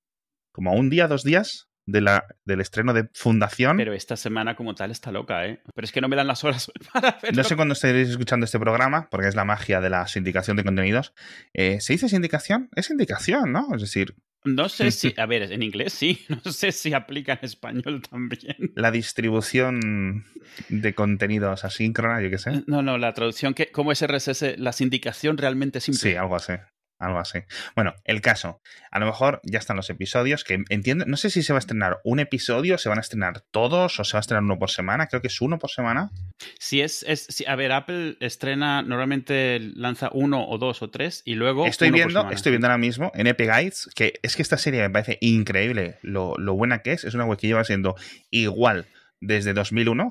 como 0.52 0.70
a 0.70 0.74
un 0.74 0.90
día, 0.90 1.08
dos 1.08 1.24
días 1.24 1.68
de 1.86 2.02
la, 2.02 2.26
del 2.44 2.60
estreno 2.60 2.92
de 2.92 3.08
Fundación. 3.14 3.78
Pero 3.78 3.94
esta 3.94 4.16
semana 4.16 4.54
como 4.54 4.74
tal 4.74 4.90
está 4.90 5.10
loca, 5.10 5.46
¿eh? 5.46 5.60
Pero 5.74 5.84
es 5.84 5.90
que 5.90 6.02
no 6.02 6.08
me 6.08 6.16
dan 6.16 6.26
las 6.26 6.44
horas 6.44 6.70
para 6.92 7.18
verlo. 7.22 7.42
No 7.42 7.44
sé 7.44 7.56
cuándo 7.56 7.72
estaréis 7.72 8.10
escuchando 8.10 8.44
este 8.44 8.58
programa, 8.58 9.08
porque 9.10 9.28
es 9.28 9.34
la 9.34 9.44
magia 9.44 9.80
de 9.80 9.88
la 9.88 10.06
sindicación 10.06 10.58
de 10.58 10.64
contenidos. 10.64 11.14
¿Se 11.54 11.92
dice 11.92 12.10
sindicación? 12.10 12.68
Es 12.76 12.86
sindicación, 12.86 13.52
¿no? 13.52 13.74
Es 13.74 13.80
decir, 13.80 14.14
no 14.54 14.68
sé 14.68 14.90
si, 14.90 15.14
a 15.16 15.26
ver, 15.26 15.52
en 15.52 15.62
inglés 15.62 15.92
sí, 15.92 16.24
no 16.44 16.52
sé 16.52 16.72
si 16.72 16.92
aplica 16.92 17.34
en 17.34 17.38
español 17.42 18.02
también. 18.08 18.72
La 18.74 18.90
distribución 18.90 20.24
de 20.68 20.94
contenidos 20.94 21.64
asíncrona, 21.64 22.20
yo 22.22 22.30
qué 22.30 22.38
sé. 22.38 22.62
No, 22.66 22.82
no, 22.82 22.98
la 22.98 23.12
traducción, 23.14 23.54
que, 23.54 23.70
¿cómo 23.70 23.92
es 23.92 24.04
RSS? 24.06 24.58
La 24.58 24.72
sindicación 24.72 25.38
realmente 25.38 25.80
simple. 25.80 26.00
Sí, 26.00 26.16
algo 26.16 26.36
así. 26.36 26.54
Algo 26.98 27.18
así. 27.20 27.40
Bueno, 27.76 27.94
el 28.04 28.20
caso. 28.20 28.60
A 28.90 28.98
lo 28.98 29.06
mejor 29.06 29.40
ya 29.44 29.58
están 29.58 29.76
los 29.76 29.88
episodios, 29.88 30.42
que 30.42 30.64
entiendo, 30.68 31.04
no 31.06 31.16
sé 31.16 31.30
si 31.30 31.42
se 31.42 31.52
va 31.52 31.58
a 31.58 31.60
estrenar 31.60 32.00
un 32.02 32.18
episodio, 32.18 32.76
se 32.76 32.88
van 32.88 32.98
a 32.98 33.00
estrenar 33.00 33.42
todos 33.52 34.00
o 34.00 34.04
se 34.04 34.14
va 34.14 34.18
a 34.18 34.20
estrenar 34.20 34.42
uno 34.42 34.58
por 34.58 34.70
semana. 34.70 35.06
Creo 35.06 35.22
que 35.22 35.28
es 35.28 35.40
uno 35.40 35.58
por 35.58 35.70
semana. 35.70 36.10
Si 36.58 36.80
es, 36.80 37.04
es 37.06 37.28
a 37.46 37.54
ver, 37.54 37.70
Apple 37.70 38.16
estrena, 38.20 38.82
normalmente 38.82 39.60
lanza 39.60 40.10
uno 40.12 40.48
o 40.48 40.58
dos 40.58 40.82
o 40.82 40.90
tres 40.90 41.22
y 41.24 41.34
luego. 41.34 41.66
Estoy 41.66 41.90
viendo, 41.90 42.30
estoy 42.30 42.50
viendo 42.50 42.66
ahora 42.66 42.78
mismo 42.78 43.12
en 43.14 43.26
Epic 43.28 43.48
Guides 43.48 43.88
que 43.94 44.14
es 44.22 44.36
que 44.36 44.42
esta 44.42 44.58
serie 44.58 44.80
me 44.82 44.90
parece 44.90 45.18
increíble 45.20 45.98
lo, 46.02 46.34
lo 46.36 46.54
buena 46.54 46.82
que 46.82 46.92
es. 46.92 47.04
Es 47.04 47.14
una 47.14 47.24
web 47.24 47.38
que 47.38 47.46
lleva 47.46 47.64
siendo 47.64 47.94
igual 48.30 48.86
desde 49.20 49.52
2001. 49.52 50.10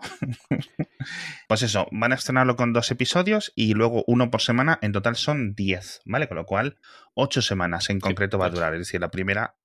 pues 1.47 1.61
eso, 1.61 1.87
van 1.91 2.11
a 2.11 2.15
estrenarlo 2.15 2.55
con 2.55 2.73
dos 2.73 2.91
episodios 2.91 3.51
y 3.55 3.73
luego 3.73 4.03
uno 4.07 4.29
por 4.29 4.41
semana. 4.41 4.79
En 4.81 4.91
total 4.91 5.15
son 5.15 5.53
10, 5.55 6.01
¿vale? 6.05 6.27
Con 6.27 6.37
lo 6.37 6.45
cual, 6.45 6.77
ocho 7.13 7.41
semanas 7.41 7.89
en 7.89 7.99
concreto 7.99 8.37
va 8.37 8.47
a 8.47 8.51
durar. 8.51 8.73
Es 8.73 8.79
decir, 8.79 9.01
la 9.01 9.11
primera, 9.11 9.55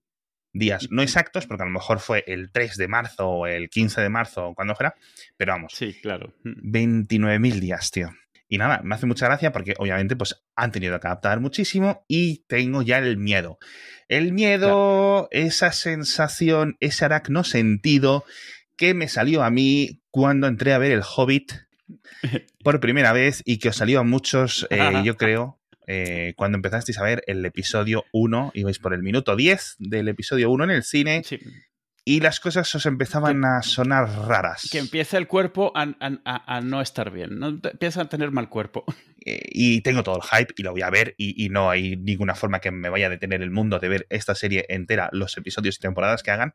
días. 0.54 0.88
No 0.90 1.02
exactos, 1.02 1.46
porque 1.46 1.64
a 1.64 1.66
lo 1.66 1.72
mejor 1.72 1.98
fue 1.98 2.24
el 2.26 2.50
3 2.50 2.76
de 2.76 2.88
marzo 2.88 3.28
o 3.28 3.46
el 3.46 3.68
15 3.68 4.00
de 4.00 4.08
marzo 4.08 4.48
o 4.48 4.54
cuando 4.54 4.74
fuera, 4.74 4.94
pero 5.36 5.52
vamos. 5.52 5.74
Sí, 5.74 5.94
claro. 6.00 6.32
29.000 6.44 7.60
días, 7.60 7.90
tío. 7.90 8.10
Y 8.54 8.58
nada, 8.58 8.82
me 8.84 8.94
hace 8.94 9.06
mucha 9.06 9.26
gracia 9.26 9.50
porque 9.50 9.74
obviamente 9.78 10.14
pues 10.14 10.44
han 10.54 10.70
tenido 10.70 11.00
que 11.00 11.08
adaptar 11.08 11.40
muchísimo 11.40 12.04
y 12.06 12.44
tengo 12.46 12.82
ya 12.82 12.98
el 12.98 13.16
miedo. 13.16 13.58
El 14.06 14.32
miedo, 14.32 15.26
esa 15.32 15.72
sensación, 15.72 16.76
ese 16.78 17.04
aracno 17.04 17.42
sentido 17.42 18.24
que 18.76 18.94
me 18.94 19.08
salió 19.08 19.42
a 19.42 19.50
mí 19.50 20.02
cuando 20.12 20.46
entré 20.46 20.72
a 20.72 20.78
ver 20.78 20.92
El 20.92 21.02
Hobbit 21.02 21.50
por 22.62 22.78
primera 22.78 23.12
vez 23.12 23.42
y 23.44 23.58
que 23.58 23.70
os 23.70 23.76
salió 23.76 23.98
a 23.98 24.04
muchos, 24.04 24.68
eh, 24.70 25.02
yo 25.02 25.16
creo, 25.16 25.58
eh, 25.88 26.34
cuando 26.36 26.54
empezasteis 26.54 26.98
a 26.98 27.02
ver 27.02 27.24
el 27.26 27.44
episodio 27.44 28.04
1, 28.12 28.52
ibais 28.54 28.78
por 28.78 28.94
el 28.94 29.02
minuto 29.02 29.34
10 29.34 29.74
del 29.80 30.06
episodio 30.06 30.48
1 30.52 30.62
en 30.62 30.70
el 30.70 30.84
cine. 30.84 31.24
Sí 31.24 31.40
y 32.06 32.20
las 32.20 32.38
cosas 32.38 32.72
os 32.74 32.84
empezaban 32.84 33.44
a 33.44 33.62
sonar 33.62 34.08
raras. 34.28 34.68
Que 34.70 34.78
empieza 34.78 35.16
el 35.16 35.26
cuerpo 35.26 35.72
a, 35.74 36.60
no 36.60 36.80
estar 36.82 37.10
bien, 37.10 37.38
¿no? 37.38 37.48
empieza 37.48 38.02
a 38.02 38.08
tener 38.08 38.30
mal 38.30 38.48
cuerpo. 38.48 38.84
Eh, 39.26 39.40
y 39.52 39.80
tengo 39.80 40.02
todo 40.02 40.16
el 40.16 40.22
hype 40.22 40.52
y 40.54 40.62
lo 40.62 40.72
voy 40.72 40.82
a 40.82 40.90
ver 40.90 41.14
y, 41.16 41.48
no 41.48 41.70
hay 41.70 41.96
ninguna 41.96 42.34
forma 42.34 42.60
que 42.60 42.70
me 42.70 42.90
vaya 42.90 43.06
a 43.06 43.08
detener 43.08 43.40
el 43.40 43.50
mundo 43.50 43.78
de 43.78 43.88
ver 43.88 44.06
esta 44.10 44.34
serie 44.34 44.66
entera, 44.68 45.08
los 45.12 45.34
episodios 45.38 45.76
y 45.78 45.80
temporadas 45.80 46.22
que 46.22 46.30
hagan. 46.30 46.54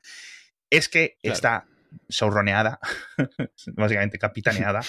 Es 0.70 0.88
que 0.88 1.18
está 1.24 1.66
showroneada, 2.10 2.80
básicamente 3.74 4.20
capitaneada, 4.20 4.82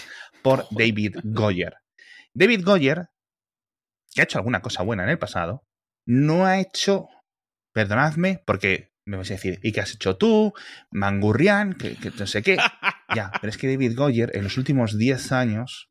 por 0.43 0.67
David 0.73 1.21
Goyer. 1.25 1.79
David 2.35 2.63
Goyer, 2.63 3.09
que 4.15 4.21
ha 4.21 4.25
hecho 4.25 4.37
alguna 4.37 4.61
cosa 4.61 4.83
buena 4.83 5.05
en 5.05 5.09
el 5.09 5.19
pasado, 5.19 5.67
no 6.05 6.45
ha 6.45 6.61
hecho, 6.61 7.09
perdonadme, 7.73 8.43
porque 8.45 8.90
me 9.11 9.17
vas 9.17 9.31
a 9.31 9.35
decir, 9.35 9.59
¿y 9.63 9.73
qué 9.73 9.81
has 9.81 9.93
hecho 9.93 10.17
tú? 10.17 10.55
Mangurrián, 10.91 11.75
que, 11.75 11.97
no 12.19 12.27
sé 12.27 12.43
qué. 12.43 12.57
ya, 13.15 13.33
pero 13.41 13.51
es 13.51 13.59
que 13.59 13.69
David 13.69 13.97
Goyer 13.97 14.31
en 14.35 14.45
los 14.45 14.57
últimos 14.57 14.97
10 14.97 15.33
años, 15.33 15.91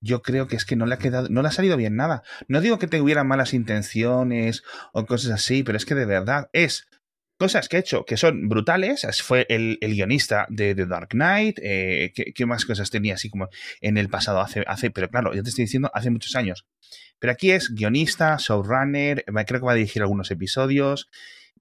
yo 0.00 0.22
creo 0.22 0.46
que 0.46 0.56
es 0.56 0.64
que 0.64 0.76
no 0.76 0.86
le 0.86 0.94
ha 0.94 0.98
quedado, 0.98 1.28
no 1.28 1.42
le 1.42 1.48
ha 1.48 1.52
salido 1.52 1.76
bien 1.76 1.96
nada. 1.96 2.22
No 2.46 2.60
digo 2.60 2.78
que 2.78 2.86
tuviera 2.86 3.24
malas 3.24 3.52
intenciones 3.52 4.62
o 4.92 5.06
cosas 5.06 5.32
así, 5.32 5.64
pero 5.64 5.76
es 5.76 5.84
que 5.84 5.96
de 5.96 6.06
verdad 6.06 6.50
es 6.52 6.88
cosas 7.36 7.68
que 7.68 7.78
ha 7.78 7.80
hecho 7.80 8.04
que 8.04 8.16
son 8.16 8.48
brutales. 8.48 9.04
Fue 9.24 9.44
el, 9.48 9.78
guionista 9.80 10.46
de 10.48 10.76
The 10.76 10.86
Dark 10.86 11.08
Knight. 11.10 11.58
Eh, 11.60 12.12
¿qué, 12.14 12.46
más 12.46 12.64
cosas 12.64 12.90
tenía 12.90 13.14
así 13.14 13.28
como 13.28 13.48
en 13.80 13.98
el 13.98 14.08
pasado? 14.08 14.40
Hace, 14.40 14.62
hace, 14.68 14.92
pero 14.92 15.10
claro, 15.10 15.34
ya 15.34 15.42
te 15.42 15.48
estoy 15.48 15.64
diciendo, 15.64 15.90
hace 15.92 16.10
muchos 16.10 16.36
años. 16.36 16.64
Pero 17.18 17.32
aquí 17.32 17.50
es 17.50 17.74
guionista, 17.74 18.36
showrunner, 18.38 19.24
creo 19.24 19.60
que 19.60 19.66
va 19.66 19.72
a 19.72 19.76
dirigir 19.76 20.02
algunos 20.02 20.30
episodios. 20.30 21.08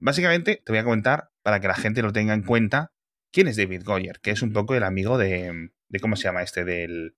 Básicamente, 0.01 0.61
te 0.65 0.71
voy 0.71 0.79
a 0.79 0.83
comentar, 0.83 1.31
para 1.43 1.59
que 1.59 1.67
la 1.67 1.75
gente 1.75 2.01
lo 2.01 2.11
tenga 2.11 2.33
en 2.33 2.41
cuenta, 2.41 2.91
quién 3.31 3.47
es 3.47 3.55
David 3.55 3.83
Goyer, 3.85 4.19
que 4.19 4.31
es 4.31 4.41
un 4.41 4.51
poco 4.51 4.75
el 4.75 4.83
amigo 4.83 5.17
de, 5.17 5.69
de 5.89 5.99
¿cómo 5.99 6.15
se 6.15 6.23
llama 6.23 6.41
este? 6.41 6.65
Del, 6.65 7.15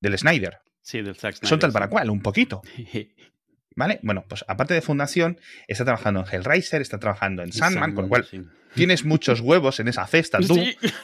del 0.00 0.18
Snyder. 0.18 0.60
Sí, 0.80 1.02
del 1.02 1.16
Zack 1.16 1.34
Snyder. 1.34 1.48
Son 1.48 1.58
tal 1.58 1.72
para 1.72 1.88
cual, 1.88 2.10
un 2.10 2.22
poquito. 2.22 2.62
¿Vale? 3.76 4.00
Bueno, 4.02 4.24
pues 4.28 4.44
aparte 4.48 4.74
de 4.74 4.82
Fundación, 4.82 5.40
está 5.66 5.84
trabajando 5.84 6.20
en 6.20 6.26
Hellraiser, 6.26 6.80
está 6.82 6.98
trabajando 6.98 7.42
en 7.42 7.52
Sandman, 7.52 7.94
con 7.94 8.04
lo 8.04 8.08
cual 8.08 8.28
tienes 8.74 9.04
muchos 9.04 9.40
huevos 9.40 9.80
en 9.80 9.88
esa 9.88 10.06
cesta 10.06 10.38
tú 10.40 10.56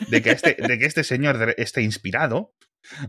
de, 0.08 0.22
que 0.22 0.30
este, 0.30 0.54
de 0.54 0.78
que 0.78 0.84
este 0.84 1.02
señor 1.02 1.54
esté 1.56 1.82
inspirado, 1.82 2.54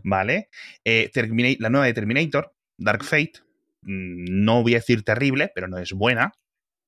¿vale? 0.02 0.48
Eh, 0.84 1.10
la 1.58 1.68
nueva 1.68 1.86
de 1.86 1.94
Terminator, 1.94 2.54
Dark 2.78 3.04
Fate, 3.04 3.32
mm, 3.82 4.44
no 4.44 4.62
voy 4.62 4.74
a 4.74 4.78
decir 4.78 5.02
terrible, 5.02 5.52
pero 5.54 5.68
no 5.68 5.78
es 5.78 5.92
buena, 5.92 6.32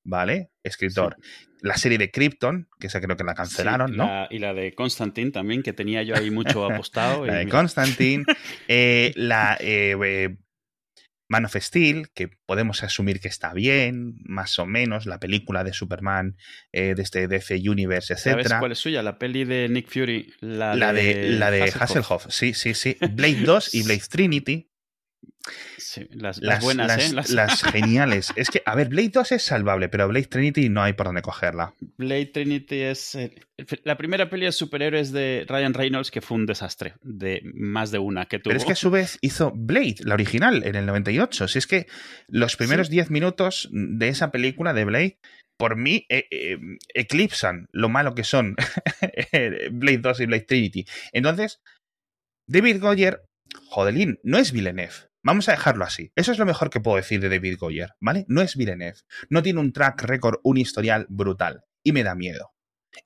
¿vale? 0.03 0.51
Escritor. 0.63 1.17
La 1.61 1.77
serie 1.77 1.97
de 1.97 2.11
Krypton, 2.11 2.67
que 2.79 2.87
esa 2.87 2.99
creo 2.99 3.15
que 3.15 3.23
la 3.23 3.35
cancelaron, 3.35 3.95
¿no? 3.95 4.27
y 4.29 4.39
la 4.39 4.53
de 4.53 4.73
Constantine 4.73 5.31
también, 5.31 5.63
que 5.63 5.73
tenía 5.73 6.03
yo 6.03 6.15
ahí 6.15 6.29
mucho 6.29 6.65
apostado. 6.71 7.25
la 7.25 7.35
de 7.35 7.47
Constantine. 7.47 8.25
Eh, 8.67 9.11
la 9.15 9.57
eh, 9.59 10.37
Man 11.29 11.45
of 11.45 11.55
Steel, 11.55 12.09
que 12.13 12.29
podemos 12.45 12.83
asumir 12.83 13.19
que 13.19 13.27
está 13.27 13.53
bien, 13.53 14.15
más 14.23 14.59
o 14.59 14.65
menos, 14.65 15.05
la 15.05 15.19
película 15.19 15.63
de 15.63 15.73
Superman 15.73 16.37
eh, 16.71 16.93
de 16.95 17.01
este 17.01 17.27
DC 17.27 17.61
Universe, 17.67 18.13
etc. 18.13 18.23
¿Sabes 18.23 18.53
cuál 18.59 18.71
es 18.73 18.79
suya? 18.79 19.01
La 19.01 19.17
peli 19.17 19.43
de 19.43 19.67
Nick 19.69 19.89
Fury. 19.89 20.33
La, 20.41 20.93
de, 20.93 21.29
la 21.31 21.49
de 21.49 21.63
Hasselhoff. 21.63 22.27
Sí, 22.29 22.53
sí, 22.53 22.73
sí. 22.73 22.97
Blade 22.99 23.41
2 23.43 23.73
y 23.73 23.83
Blade 23.85 24.03
Trinity 24.09 24.72
las, 26.11 26.39
buenas, 26.61 27.11
¿eh? 27.11 27.33
las, 27.33 27.63
geniales. 27.71 28.31
Es 28.35 28.49
que, 28.49 28.61
a 28.65 28.75
ver, 28.75 28.89
Blade 28.89 29.09
2 29.09 29.33
es 29.33 29.43
salvable, 29.43 29.89
pero 29.89 30.07
Blade 30.07 30.27
Trinity 30.27 30.69
no 30.69 30.81
hay 30.81 30.93
por 30.93 31.07
dónde 31.07 31.21
cogerla. 31.21 31.73
Blade 31.97 32.27
Trinity 32.27 32.81
es. 32.81 33.17
la 33.83 33.97
primera 33.97 34.29
peli 34.29 34.45
de 34.45 34.51
superhéroes 34.51 35.11
de 35.11 35.45
Ryan 35.47 35.73
Reynolds, 35.73 36.11
que 36.11 36.21
fue 36.21 36.37
un 36.37 36.45
desastre, 36.45 36.93
de 37.01 37.41
más 37.53 37.91
de 37.91 37.99
una 37.99 38.25
que 38.25 38.39
tuvo. 38.39 38.51
Pero 38.51 38.59
es 38.59 38.65
que 38.65 38.73
a 38.73 38.77
su 38.77 38.89
vez 38.89 39.17
hizo 39.21 39.51
Blade, 39.55 39.97
la 39.99 40.13
original, 40.13 40.63
en 40.65 40.75
el 40.75 40.85
98. 40.85 41.47
Si 41.47 41.57
es 41.57 41.67
que 41.67 41.87
los 42.27 42.55
primeros 42.55 42.89
10 42.89 43.11
minutos 43.11 43.69
de 43.71 44.07
esa 44.07 44.31
película 44.31 44.73
de 44.73 44.85
Blade 44.85 45.19
por 45.57 45.75
mí 45.75 46.05
eh, 46.09 46.25
eh, 46.31 46.57
eclipsan 46.93 47.67
lo 47.71 47.89
malo 47.89 48.15
que 48.15 48.23
son 48.23 48.55
Blade 49.71 49.97
2 49.99 50.19
y 50.21 50.25
Blade 50.25 50.45
Trinity. 50.45 50.85
Entonces, 51.11 51.61
David 52.47 52.81
Goyer, 52.81 53.23
jodelín, 53.69 54.19
no 54.23 54.37
es 54.37 54.51
Villeneuve. 54.51 55.12
Vamos 55.25 55.47
a 55.47 55.53
dejarlo 55.53 55.85
así. 55.85 56.11
Eso 56.15 56.33
es 56.33 56.37
lo 56.37 56.45
mejor 56.45 56.69
que 56.69 56.81
puedo 56.81 56.97
decir 56.97 57.21
de 57.21 57.29
David 57.29 57.57
Goyer, 57.57 57.93
¿vale? 58.01 58.25
No 58.27 58.41
es 58.41 58.57
Villeneuve. 58.57 58.99
No 59.29 59.41
tiene 59.41 59.61
un 59.61 59.71
track 59.71 60.03
record, 60.03 60.39
un 60.43 60.57
historial 60.57 61.05
brutal. 61.07 61.63
Y 61.81 61.93
me 61.93 62.03
da 62.03 62.13
miedo. 62.13 62.51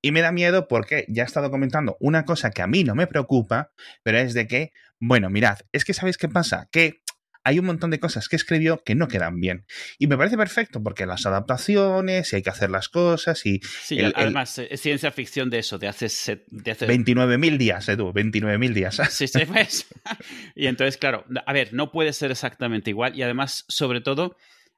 Y 0.01 0.11
me 0.11 0.21
da 0.21 0.31
miedo 0.31 0.67
porque 0.67 1.05
ya 1.09 1.23
he 1.23 1.25
estado 1.25 1.51
comentando 1.51 1.95
una 1.99 2.25
cosa 2.25 2.49
que 2.49 2.63
a 2.63 2.67
mí 2.67 2.83
no 2.83 2.95
me 2.95 3.05
preocupa, 3.05 3.71
pero 4.01 4.17
es 4.17 4.33
de 4.33 4.47
que, 4.47 4.71
bueno, 4.99 5.29
mirad, 5.29 5.59
es 5.71 5.85
que 5.85 5.93
¿sabéis 5.93 6.17
qué 6.17 6.27
pasa? 6.27 6.67
Que 6.71 7.01
hay 7.47 7.59
un 7.59 7.65
montón 7.65 7.91
de 7.91 7.99
cosas 8.01 8.27
que 8.27 8.35
escribió 8.35 8.83
que 8.83 8.93
no 8.93 9.07
quedan 9.07 9.39
bien. 9.39 9.65
Y 9.97 10.07
me 10.07 10.17
parece 10.17 10.35
perfecto 10.35 10.83
porque 10.83 11.05
las 11.05 11.25
adaptaciones, 11.25 12.33
y 12.33 12.35
hay 12.35 12.41
que 12.41 12.49
hacer 12.49 12.69
las 12.69 12.89
cosas 12.89 13.45
y... 13.45 13.61
Sí, 13.61 13.99
además 14.01 14.59
es 14.59 14.81
ciencia 14.81 15.11
ficción 15.11 15.49
de 15.49 15.59
eso, 15.59 15.79
de 15.79 15.87
hace... 15.87 16.07
De 16.47 16.71
hace... 16.71 16.87
29.000 16.87 17.57
días, 17.57 17.87
Edu, 17.87 18.11
29.000 18.11 18.73
días. 18.73 19.01
Sí, 19.17 19.27
sí, 19.27 19.45
pues. 19.45 19.87
y 20.55 20.67
entonces, 20.67 20.97
claro, 20.97 21.23
a 21.45 21.53
ver, 21.53 21.73
no 21.73 21.89
puede 21.91 22.11
ser 22.11 22.31
exactamente 22.31 22.89
igual 22.89 23.17
y 23.17 23.23
además, 23.23 23.63
sobre 23.69 24.01
todo, 24.01 24.35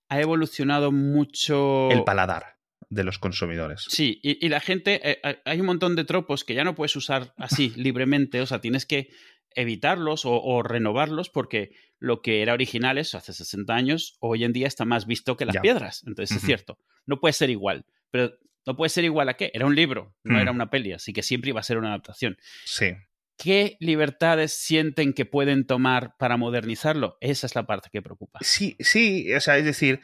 ha 0.07 0.21
evolucionado 0.21 0.91
mucho... 0.91 1.89
El 1.89 2.03
paladar 2.03 2.59
de 2.89 3.03
los 3.03 3.17
consumidores. 3.17 3.85
Sí, 3.89 4.19
y, 4.21 4.47
la 4.47 4.59
gente, 4.59 5.09
eh, 5.09 5.19
eh, 5.23 5.39
hay 5.43 5.59
un 5.59 5.65
montón 5.65 5.95
de 5.95 6.03
tropos 6.05 6.43
que 6.43 6.53
ya 6.53 6.63
no 6.63 6.75
puedes 6.75 6.95
usar 6.95 7.33
así 7.37 7.73
libremente, 7.75 8.41
o 8.41 8.45
sea, 8.45 8.61
tienes 8.61 8.85
que 8.85 9.09
evitarlos 9.55 10.21
o, 10.25 10.63
renovarlos 10.63 11.29
porque 11.29 11.71
lo 11.99 12.21
que 12.21 12.41
era 12.41 12.53
original 12.53 12.97
eso 12.97 13.17
hace 13.17 13.33
60 13.33 13.73
años, 13.73 14.17
hoy 14.19 14.43
en 14.43 14.53
día 14.53 14.67
está 14.67 14.85
más 14.85 15.05
visto 15.05 15.37
que 15.37 15.45
las 15.45 15.57
piedras. 15.57 16.03
Entonces 16.05 16.37
es 16.37 16.43
cierto, 16.43 16.77
no 17.05 17.19
puede 17.19 17.33
ser 17.33 17.49
igual, 17.49 17.85
pero 18.11 18.33
no 18.65 18.75
puede 18.75 18.89
ser 18.89 19.03
igual 19.03 19.29
a 19.29 19.35
qué? 19.35 19.51
Era 19.53 19.65
un 19.65 19.75
libro, 19.75 20.15
no 20.23 20.37
mm. 20.37 20.41
era 20.41 20.51
una 20.51 20.69
peli, 20.69 20.93
así 20.93 21.13
que 21.13 21.23
siempre 21.23 21.49
iba 21.49 21.59
a 21.59 21.63
ser 21.63 21.77
una 21.77 21.89
adaptación. 21.89 22.37
Sí. 22.65 22.95
¿Qué 23.37 23.77
libertades 23.79 24.53
sienten 24.53 25.13
que 25.13 25.25
pueden 25.25 25.65
tomar 25.65 26.15
para 26.17 26.35
modernizarlo? 26.35 27.17
Esa 27.21 27.47
es 27.47 27.55
la 27.55 27.65
parte 27.65 27.89
que 27.91 28.01
preocupa. 28.01 28.39
Sí, 28.41 28.75
sí, 28.79 29.33
o 29.33 29.39
sea, 29.39 29.57
es 29.57 29.63
decir, 29.63 30.01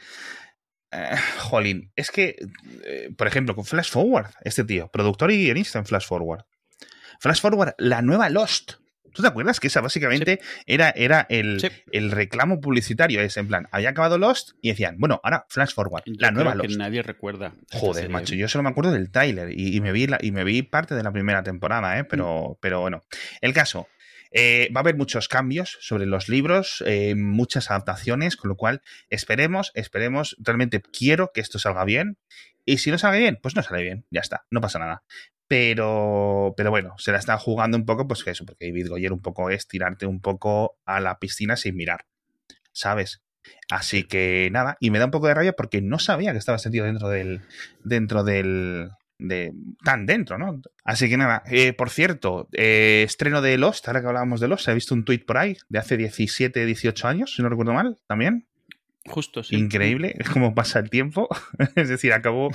eh, 0.90 1.16
jolín, 1.38 1.92
es 1.96 2.10
que, 2.10 2.36
eh, 2.84 3.10
por 3.16 3.26
ejemplo, 3.26 3.54
con 3.54 3.66
Flash 3.66 3.90
Forward, 3.90 4.30
este 4.42 4.64
tío, 4.64 4.88
productor 4.88 5.30
y 5.30 5.44
guionista 5.44 5.78
en 5.78 5.84
Flash 5.84 6.06
Forward. 6.06 6.46
Flash 7.20 7.40
Forward, 7.40 7.74
la 7.78 8.02
nueva 8.02 8.30
Lost, 8.30 8.74
¿Tú 9.16 9.22
te 9.22 9.28
acuerdas 9.28 9.60
que 9.60 9.68
esa 9.68 9.80
básicamente 9.80 10.40
era, 10.66 10.90
era 10.90 11.26
el, 11.30 11.58
el, 11.90 12.10
reclamo 12.10 12.60
publicitario? 12.60 13.22
Es 13.22 13.38
en 13.38 13.48
plan, 13.48 13.66
había 13.72 13.88
acabado 13.88 14.18
Lost 14.18 14.50
y 14.60 14.68
decían, 14.68 14.96
bueno, 14.98 15.22
ahora 15.24 15.46
Flash 15.48 15.72
Forward, 15.72 16.02
la 16.04 16.30
nueva 16.30 16.54
Lost. 16.54 16.68
que 16.68 16.76
nadie 16.76 17.02
recuerda. 17.02 17.54
Joder, 17.72 18.10
macho, 18.10 18.34
yo 18.34 18.46
solo 18.46 18.62
me 18.62 18.68
acuerdo 18.68 18.92
del 18.92 19.10
Tyler 19.10 19.48
y, 19.58 19.80
me 19.80 19.92
vi 19.92 20.06
y 20.20 20.32
me 20.32 20.44
vi 20.44 20.60
parte 20.60 20.94
de 20.94 21.02
la 21.02 21.12
primera 21.12 21.42
temporada, 21.42 21.98
¿eh? 21.98 22.04
pero, 22.04 22.50
mm. 22.50 22.58
pero 22.60 22.80
bueno. 22.80 23.02
El 23.40 23.54
caso, 23.54 23.88
eh, 24.32 24.68
va 24.76 24.80
a 24.80 24.82
haber 24.82 24.96
muchos 24.96 25.28
cambios 25.28 25.78
sobre 25.80 26.04
los 26.04 26.28
libros, 26.28 26.84
eh, 26.86 27.14
muchas 27.14 27.70
adaptaciones, 27.70 28.36
con 28.36 28.50
lo 28.50 28.56
cual 28.56 28.82
esperemos, 29.08 29.72
esperemos, 29.74 30.36
realmente 30.38 30.82
quiero 30.82 31.30
que 31.32 31.40
esto 31.40 31.58
salga 31.58 31.86
bien. 31.86 32.18
Y 32.66 32.78
si 32.78 32.90
no 32.90 32.98
sale 32.98 33.18
bien, 33.18 33.38
pues 33.40 33.56
no 33.56 33.62
sale 33.62 33.82
bien, 33.82 34.04
ya 34.10 34.20
está, 34.20 34.44
no 34.50 34.60
pasa 34.60 34.78
nada. 34.78 35.04
Pero, 35.48 36.54
pero 36.56 36.70
bueno, 36.70 36.94
se 36.98 37.12
la 37.12 37.18
está 37.18 37.38
jugando 37.38 37.76
un 37.76 37.86
poco, 37.86 38.08
pues 38.08 38.24
que 38.24 38.30
eso, 38.30 38.44
porque 38.44 38.66
David 38.66 38.88
Goyer 38.88 39.12
un 39.12 39.22
poco 39.22 39.50
es 39.50 39.68
tirarte 39.68 40.06
un 40.06 40.20
poco 40.20 40.78
a 40.84 41.00
la 41.00 41.18
piscina 41.18 41.56
sin 41.56 41.76
mirar, 41.76 42.06
¿sabes? 42.72 43.22
Así 43.70 44.04
que 44.04 44.48
nada, 44.52 44.76
y 44.80 44.90
me 44.90 44.98
da 44.98 45.04
un 45.04 45.10
poco 45.12 45.28
de 45.28 45.34
rabia 45.34 45.52
porque 45.52 45.80
no 45.80 45.98
sabía 45.98 46.32
que 46.32 46.38
estaba 46.38 46.58
sentido 46.58 46.84
dentro 46.84 47.08
del, 47.08 47.42
dentro 47.84 48.24
del, 48.24 48.90
de 49.18 49.52
tan 49.84 50.06
dentro, 50.06 50.38
¿no? 50.38 50.60
Así 50.84 51.08
que 51.08 51.16
nada, 51.16 51.42
eh, 51.46 51.72
por 51.72 51.90
cierto, 51.90 52.48
eh, 52.52 53.02
estreno 53.04 53.40
de 53.42 53.58
Lost, 53.58 53.86
ahora 53.88 54.00
que 54.00 54.06
hablábamos 54.08 54.40
de 54.40 54.48
Lost, 54.48 54.68
he 54.68 54.74
visto 54.74 54.94
un 54.94 55.04
tweet 55.04 55.24
por 55.26 55.38
ahí 55.38 55.56
de 55.68 55.78
hace 55.78 55.96
17, 55.96 56.64
18 56.64 57.08
años, 57.08 57.34
si 57.34 57.42
no 57.42 57.48
recuerdo 57.48 57.72
mal, 57.72 57.96
también. 58.06 58.46
Justo, 59.08 59.42
sí. 59.42 59.56
Increíble, 59.56 60.14
es 60.18 60.28
como 60.28 60.54
pasa 60.54 60.78
el 60.78 60.90
tiempo. 60.90 61.28
es 61.76 61.88
decir, 61.88 62.12
acabó, 62.12 62.50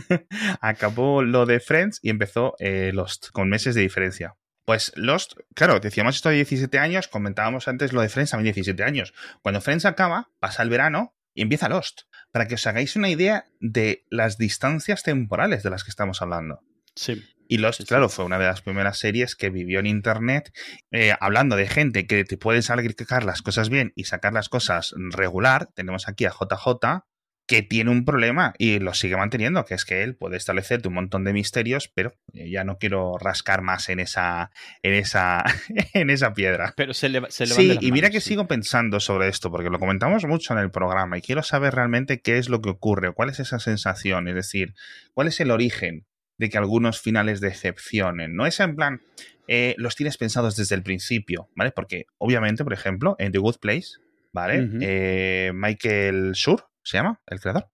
acabó 0.60 1.22
lo 1.22 1.46
de 1.46 1.60
Friends 1.60 2.00
y 2.02 2.10
empezó 2.10 2.54
eh, 2.58 2.92
Lost, 2.92 3.30
con 3.30 3.48
meses 3.48 3.74
de 3.74 3.82
diferencia. 3.82 4.34
Pues 4.64 4.92
Lost, 4.96 5.34
claro, 5.54 5.78
decíamos 5.78 6.16
esto 6.16 6.30
de 6.30 6.36
17 6.36 6.78
años, 6.78 7.08
comentábamos 7.08 7.68
antes 7.68 7.92
lo 7.92 8.00
de 8.00 8.08
Friends 8.08 8.32
a 8.34 8.38
17 8.38 8.82
años. 8.82 9.12
Cuando 9.42 9.60
Friends 9.60 9.84
acaba, 9.84 10.30
pasa 10.40 10.62
el 10.62 10.70
verano 10.70 11.14
y 11.34 11.42
empieza 11.42 11.68
Lost. 11.68 12.02
Para 12.32 12.48
que 12.48 12.54
os 12.54 12.66
hagáis 12.66 12.96
una 12.96 13.10
idea 13.10 13.44
de 13.60 14.04
las 14.08 14.38
distancias 14.38 15.02
temporales 15.02 15.62
de 15.62 15.70
las 15.70 15.84
que 15.84 15.90
estamos 15.90 16.22
hablando. 16.22 16.62
Sí. 16.96 17.22
Y 17.48 17.58
Lost, 17.58 17.86
claro, 17.86 18.08
fue 18.08 18.24
una 18.24 18.38
de 18.38 18.46
las 18.46 18.62
primeras 18.62 18.98
series 18.98 19.36
que 19.36 19.50
vivió 19.50 19.80
en 19.80 19.86
Internet, 19.86 20.52
eh, 20.90 21.14
hablando 21.20 21.56
de 21.56 21.68
gente 21.68 22.06
que 22.06 22.24
te 22.24 22.36
puede 22.36 22.62
sacar 22.62 23.24
las 23.24 23.42
cosas 23.42 23.68
bien 23.68 23.92
y 23.94 24.04
sacar 24.04 24.32
las 24.32 24.48
cosas 24.48 24.94
regular. 24.96 25.68
Tenemos 25.74 26.08
aquí 26.08 26.24
a 26.24 26.30
JJ, 26.30 27.04
que 27.46 27.62
tiene 27.62 27.90
un 27.90 28.04
problema 28.04 28.54
y 28.58 28.78
lo 28.78 28.94
sigue 28.94 29.16
manteniendo, 29.16 29.64
que 29.64 29.74
es 29.74 29.84
que 29.84 30.02
él 30.02 30.16
puede 30.16 30.36
establecerte 30.36 30.88
un 30.88 30.94
montón 30.94 31.24
de 31.24 31.32
misterios, 31.32 31.90
pero 31.94 32.14
eh, 32.32 32.50
ya 32.50 32.64
no 32.64 32.78
quiero 32.78 33.18
rascar 33.18 33.60
más 33.60 33.88
en 33.90 34.00
esa, 34.00 34.50
en 34.82 34.94
esa, 34.94 35.44
en 35.94 36.10
esa 36.10 36.32
piedra. 36.32 36.72
Pero 36.76 36.94
se 36.94 37.08
le, 37.08 37.22
se 37.30 37.46
Sí, 37.46 37.76
y 37.80 37.92
mira 37.92 38.10
que 38.10 38.20
sigo 38.20 38.46
pensando 38.46 38.98
sobre 39.00 39.28
esto, 39.28 39.50
porque 39.50 39.70
lo 39.70 39.78
comentamos 39.78 40.24
mucho 40.24 40.54
en 40.54 40.60
el 40.60 40.70
programa 40.70 41.18
y 41.18 41.22
quiero 41.22 41.42
saber 41.42 41.74
realmente 41.74 42.20
qué 42.20 42.38
es 42.38 42.48
lo 42.48 42.62
que 42.62 42.70
ocurre, 42.70 43.12
cuál 43.12 43.28
es 43.28 43.40
esa 43.40 43.58
sensación, 43.58 44.28
es 44.28 44.34
decir, 44.34 44.74
cuál 45.12 45.28
es 45.28 45.38
el 45.40 45.50
origen 45.50 46.06
de 46.38 46.50
que 46.50 46.58
algunos 46.58 47.00
finales 47.00 47.40
decepcionen. 47.40 48.34
No 48.34 48.46
es 48.46 48.60
en 48.60 48.76
plan, 48.76 49.00
eh, 49.46 49.74
los 49.78 49.96
tienes 49.96 50.16
pensados 50.16 50.56
desde 50.56 50.74
el 50.74 50.82
principio, 50.82 51.48
¿vale? 51.54 51.70
Porque 51.70 52.06
obviamente, 52.18 52.64
por 52.64 52.72
ejemplo, 52.72 53.16
en 53.18 53.32
The 53.32 53.38
Good 53.38 53.58
Place, 53.58 53.98
¿vale? 54.32 54.68
Eh, 54.80 55.52
Michael 55.54 56.32
Schur, 56.32 56.66
se 56.82 56.96
llama, 56.96 57.20
el 57.26 57.40
creador, 57.40 57.68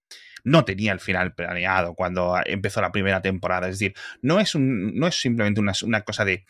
no 0.44 0.64
tenía 0.64 0.92
el 0.92 1.00
final 1.00 1.34
planeado 1.34 1.94
cuando 1.94 2.36
empezó 2.44 2.80
la 2.80 2.92
primera 2.92 3.22
temporada. 3.22 3.68
Es 3.68 3.78
decir, 3.78 3.94
no 4.22 4.40
es, 4.40 4.54
un, 4.54 4.94
no 4.96 5.06
es 5.06 5.20
simplemente 5.20 5.60
una, 5.60 5.72
una 5.82 6.02
cosa 6.02 6.24
de 6.24 6.44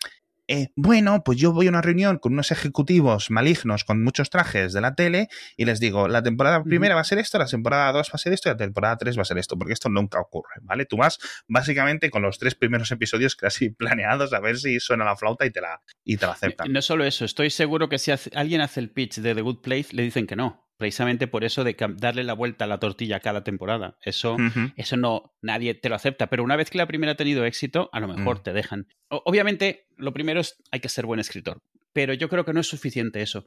eh, 0.52 0.72
bueno, 0.74 1.22
pues 1.24 1.38
yo 1.38 1.52
voy 1.52 1.68
a 1.68 1.70
una 1.70 1.80
reunión 1.80 2.18
con 2.18 2.32
unos 2.32 2.50
ejecutivos 2.50 3.30
malignos 3.30 3.84
con 3.84 4.02
muchos 4.02 4.30
trajes 4.30 4.72
de 4.72 4.80
la 4.80 4.96
tele 4.96 5.28
y 5.56 5.64
les 5.64 5.78
digo, 5.78 6.08
la 6.08 6.24
temporada 6.24 6.64
primera 6.64 6.96
va 6.96 7.02
a 7.02 7.04
ser 7.04 7.18
esto, 7.18 7.38
la 7.38 7.46
temporada 7.46 7.92
2 7.92 8.08
va 8.08 8.12
a 8.14 8.18
ser 8.18 8.32
esto 8.32 8.48
y 8.48 8.52
la 8.52 8.56
temporada 8.56 8.96
3 8.96 9.16
va 9.16 9.22
a 9.22 9.26
ser 9.26 9.38
esto, 9.38 9.56
porque 9.56 9.74
esto 9.74 9.88
nunca 9.88 10.18
ocurre, 10.20 10.56
¿vale? 10.62 10.86
Tú 10.86 10.96
vas 10.96 11.20
básicamente 11.46 12.10
con 12.10 12.22
los 12.22 12.40
tres 12.40 12.56
primeros 12.56 12.90
episodios 12.90 13.36
casi 13.36 13.70
planeados 13.78 14.32
a 14.32 14.40
ver 14.40 14.58
si 14.58 14.80
suena 14.80 15.04
la 15.04 15.14
flauta 15.14 15.46
y 15.46 15.52
te 15.52 15.60
la, 15.60 15.80
y 16.02 16.16
te 16.16 16.26
la 16.26 16.32
aceptan. 16.32 16.72
No 16.72 16.82
solo 16.82 17.04
eso, 17.04 17.24
estoy 17.24 17.50
seguro 17.50 17.88
que 17.88 18.00
si 18.00 18.10
alguien 18.34 18.60
hace 18.60 18.80
el 18.80 18.90
pitch 18.90 19.20
de 19.20 19.36
The 19.36 19.42
Good 19.42 19.60
Place, 19.60 19.90
le 19.92 20.02
dicen 20.02 20.26
que 20.26 20.34
no 20.34 20.69
precisamente 20.80 21.26
por 21.28 21.44
eso 21.44 21.62
de 21.62 21.76
darle 21.98 22.24
la 22.24 22.32
vuelta 22.32 22.64
a 22.64 22.68
la 22.68 22.78
tortilla 22.78 23.20
cada 23.20 23.44
temporada. 23.44 23.98
Eso, 24.00 24.38
eso 24.76 24.96
no, 24.96 25.34
nadie 25.42 25.74
te 25.74 25.90
lo 25.90 25.94
acepta. 25.94 26.28
Pero 26.28 26.42
una 26.42 26.56
vez 26.56 26.70
que 26.70 26.78
la 26.78 26.86
primera 26.86 27.12
ha 27.12 27.16
tenido 27.16 27.44
éxito, 27.44 27.90
a 27.92 28.00
lo 28.00 28.08
mejor 28.08 28.38
mm. 28.38 28.42
te 28.42 28.52
dejan. 28.54 28.88
obviamente, 29.10 29.86
lo 29.98 30.14
primero 30.14 30.40
es 30.40 30.56
hay 30.70 30.80
que 30.80 30.88
ser 30.88 31.04
buen 31.04 31.20
escritor. 31.20 31.60
Pero 31.92 32.14
yo 32.14 32.28
creo 32.28 32.44
que 32.44 32.52
no 32.52 32.60
es 32.60 32.68
suficiente 32.68 33.22
eso. 33.22 33.46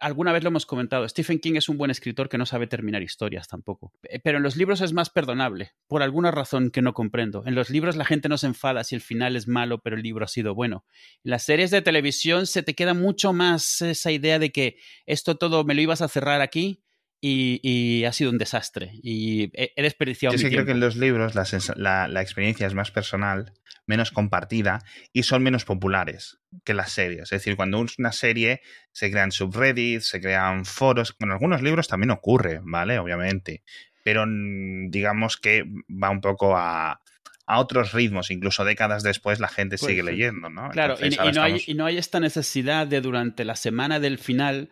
Alguna 0.00 0.32
vez 0.32 0.42
lo 0.42 0.48
hemos 0.48 0.66
comentado, 0.66 1.08
Stephen 1.08 1.38
King 1.38 1.54
es 1.56 1.68
un 1.68 1.78
buen 1.78 1.90
escritor 1.90 2.28
que 2.28 2.38
no 2.38 2.46
sabe 2.46 2.66
terminar 2.66 3.02
historias 3.02 3.48
tampoco. 3.48 3.92
Eh, 4.04 4.20
pero 4.22 4.38
en 4.38 4.42
los 4.42 4.56
libros 4.56 4.80
es 4.80 4.92
más 4.92 5.10
perdonable, 5.10 5.72
por 5.86 6.02
alguna 6.02 6.30
razón 6.30 6.70
que 6.70 6.82
no 6.82 6.94
comprendo. 6.94 7.44
En 7.46 7.54
los 7.54 7.70
libros 7.70 7.96
la 7.96 8.04
gente 8.04 8.28
no 8.28 8.38
se 8.38 8.46
enfada 8.46 8.84
si 8.84 8.94
el 8.94 9.00
final 9.00 9.36
es 9.36 9.48
malo, 9.48 9.78
pero 9.78 9.96
el 9.96 10.02
libro 10.02 10.24
ha 10.24 10.28
sido 10.28 10.54
bueno. 10.54 10.84
En 11.24 11.30
las 11.30 11.44
series 11.44 11.70
de 11.70 11.82
televisión 11.82 12.46
se 12.46 12.62
te 12.62 12.74
queda 12.74 12.94
mucho 12.94 13.32
más 13.32 13.82
esa 13.82 14.10
idea 14.10 14.38
de 14.38 14.50
que 14.50 14.76
esto 15.06 15.36
todo 15.36 15.64
me 15.64 15.74
lo 15.74 15.80
ibas 15.80 16.02
a 16.02 16.08
cerrar 16.08 16.40
aquí 16.40 16.84
y, 17.26 18.04
ha 18.04 18.12
sido 18.12 18.30
un 18.30 18.38
desastre. 18.38 18.92
Y 19.02 19.50
he, 19.54 19.82
desperdiciado 19.82 20.34
Yo 20.34 20.38
sí 20.38 20.50
creo 20.50 20.66
que 20.66 20.72
en 20.72 20.80
los 20.80 20.96
libros 20.96 21.34
la, 21.34 22.08
la, 22.08 22.22
experiencia 22.22 22.66
es 22.66 22.74
más 22.74 22.90
personal, 22.90 23.52
menos 23.86 24.10
compartida 24.10 24.82
y 25.12 25.24
son 25.24 25.42
menos 25.42 25.64
populares 25.64 26.38
que 26.64 26.74
las 26.74 26.92
series. 26.92 27.24
Es 27.24 27.30
decir, 27.30 27.56
cuando 27.56 27.84
una 27.98 28.12
serie 28.12 28.60
se 28.92 29.10
crean 29.10 29.32
subreddits, 29.32 30.08
se 30.08 30.20
crean 30.20 30.64
foros, 30.64 31.12
con 31.12 31.32
algunos 31.32 31.62
libros 31.62 31.88
también 31.88 32.10
ocurre, 32.10 32.60
¿vale? 32.62 32.98
Obviamente. 32.98 33.62
Pero 34.02 34.24
mm, 34.26 34.90
digamos 34.90 35.36
que 35.36 35.64
va 35.90 36.10
un 36.10 36.20
poco 36.20 36.56
a, 36.56 37.00
a 37.46 37.60
otros 37.60 37.92
ritmos, 37.92 38.30
incluso 38.30 38.64
décadas 38.64 39.02
después 39.02 39.40
la 39.40 39.48
gente 39.48 39.78
sigue 39.78 40.02
leyendo, 40.02 40.48
¿no? 40.48 40.70
Claro, 40.70 40.96
y, 41.00 41.10
no 41.10 41.42
hay, 41.42 41.62
y, 41.66 41.74
no 41.74 41.86
hay, 41.86 41.98
esta 41.98 42.20
necesidad 42.20 42.86
de 42.86 43.00
durante 43.00 43.44
la 43.44 43.56
semana 43.56 44.00
del 44.00 44.18
final 44.18 44.70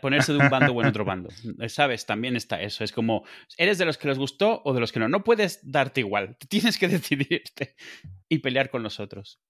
ponerse 0.00 0.32
de 0.32 0.38
un 0.38 0.50
bando 0.50 0.72
o 0.72 0.80
en 0.80 0.88
otro 0.88 1.04
bando. 1.04 1.28
¿Sabes? 1.68 2.06
También 2.06 2.36
está 2.36 2.60
eso. 2.60 2.84
Es 2.84 2.92
como, 2.92 3.24
¿eres 3.56 3.78
de 3.78 3.84
los 3.84 3.98
que 3.98 4.08
les 4.08 4.18
gustó 4.18 4.62
o 4.64 4.72
de 4.72 4.80
los 4.80 4.92
que 4.92 5.00
no? 5.00 5.08
No 5.08 5.24
puedes 5.24 5.60
darte 5.62 6.00
igual. 6.00 6.36
Tienes 6.48 6.78
que 6.78 6.88
decidirte 6.88 7.76
y 8.28 8.38
pelear 8.38 8.70
con 8.70 8.82
los 8.82 9.00
otros. 9.00 9.40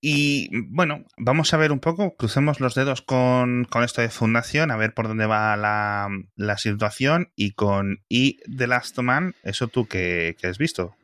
Y 0.00 0.48
bueno, 0.70 1.04
vamos 1.18 1.52
a 1.52 1.58
ver 1.58 1.72
un 1.72 1.80
poco, 1.80 2.16
crucemos 2.16 2.58
los 2.58 2.74
dedos 2.74 3.02
con, 3.02 3.66
con 3.66 3.84
esto 3.84 4.00
de 4.00 4.08
fundación, 4.08 4.70
a 4.70 4.76
ver 4.76 4.94
por 4.94 5.08
dónde 5.08 5.26
va 5.26 5.56
la, 5.58 6.08
la 6.36 6.56
situación 6.56 7.32
y 7.36 7.52
con 7.52 8.02
I 8.08 8.38
The 8.56 8.66
Last 8.66 8.98
Man, 9.00 9.34
eso 9.42 9.68
tú 9.68 9.86
que, 9.86 10.36
que 10.40 10.46
has 10.46 10.56
visto. 10.56 10.96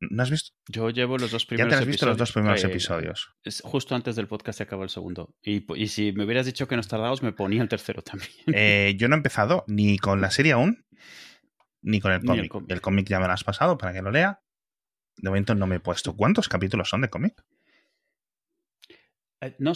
¿No 0.00 0.22
has 0.22 0.30
visto? 0.30 0.50
Yo 0.68 0.90
llevo 0.90 1.16
los 1.16 1.30
dos 1.30 1.46
primeros 1.46 1.72
Ya 1.72 1.78
te 1.78 1.82
has 1.82 1.86
visto 1.86 2.06
los 2.06 2.18
dos 2.18 2.32
primeros 2.32 2.62
episodios. 2.62 3.30
justo 3.62 3.94
antes 3.94 4.14
del 4.16 4.28
podcast 4.28 4.58
se 4.58 4.62
acabó 4.64 4.82
el 4.82 4.90
segundo. 4.90 5.34
Y, 5.42 5.64
y, 5.74 5.88
si 5.88 6.12
me 6.12 6.24
hubieras 6.24 6.44
dicho 6.44 6.68
que 6.68 6.76
no 6.76 6.82
tardados, 6.82 7.22
me 7.22 7.32
ponía 7.32 7.62
el 7.62 7.68
tercero 7.68 8.02
también. 8.02 8.30
Eh, 8.52 8.94
yo 8.98 9.08
no 9.08 9.14
he 9.14 9.18
empezado 9.18 9.64
ni 9.66 9.98
con 9.98 10.20
la 10.20 10.30
serie 10.30 10.52
aún, 10.52 10.84
ni 11.82 12.00
con 12.00 12.12
el 12.12 12.22
cómic. 12.24 12.52
El 12.68 12.80
cómic 12.80 13.08
ya 13.08 13.20
me 13.20 13.26
lo 13.26 13.32
has 13.32 13.44
pasado 13.44 13.78
para 13.78 13.92
que 13.92 14.02
lo 14.02 14.10
lea. 14.10 14.42
De 15.16 15.30
momento 15.30 15.54
no 15.54 15.66
me 15.66 15.76
he 15.76 15.80
puesto. 15.80 16.14
¿Cuántos 16.14 16.48
capítulos 16.48 16.90
son 16.90 17.00
de 17.00 17.08
cómic? 17.08 17.42
Eh, 19.46 19.56
no, 19.58 19.72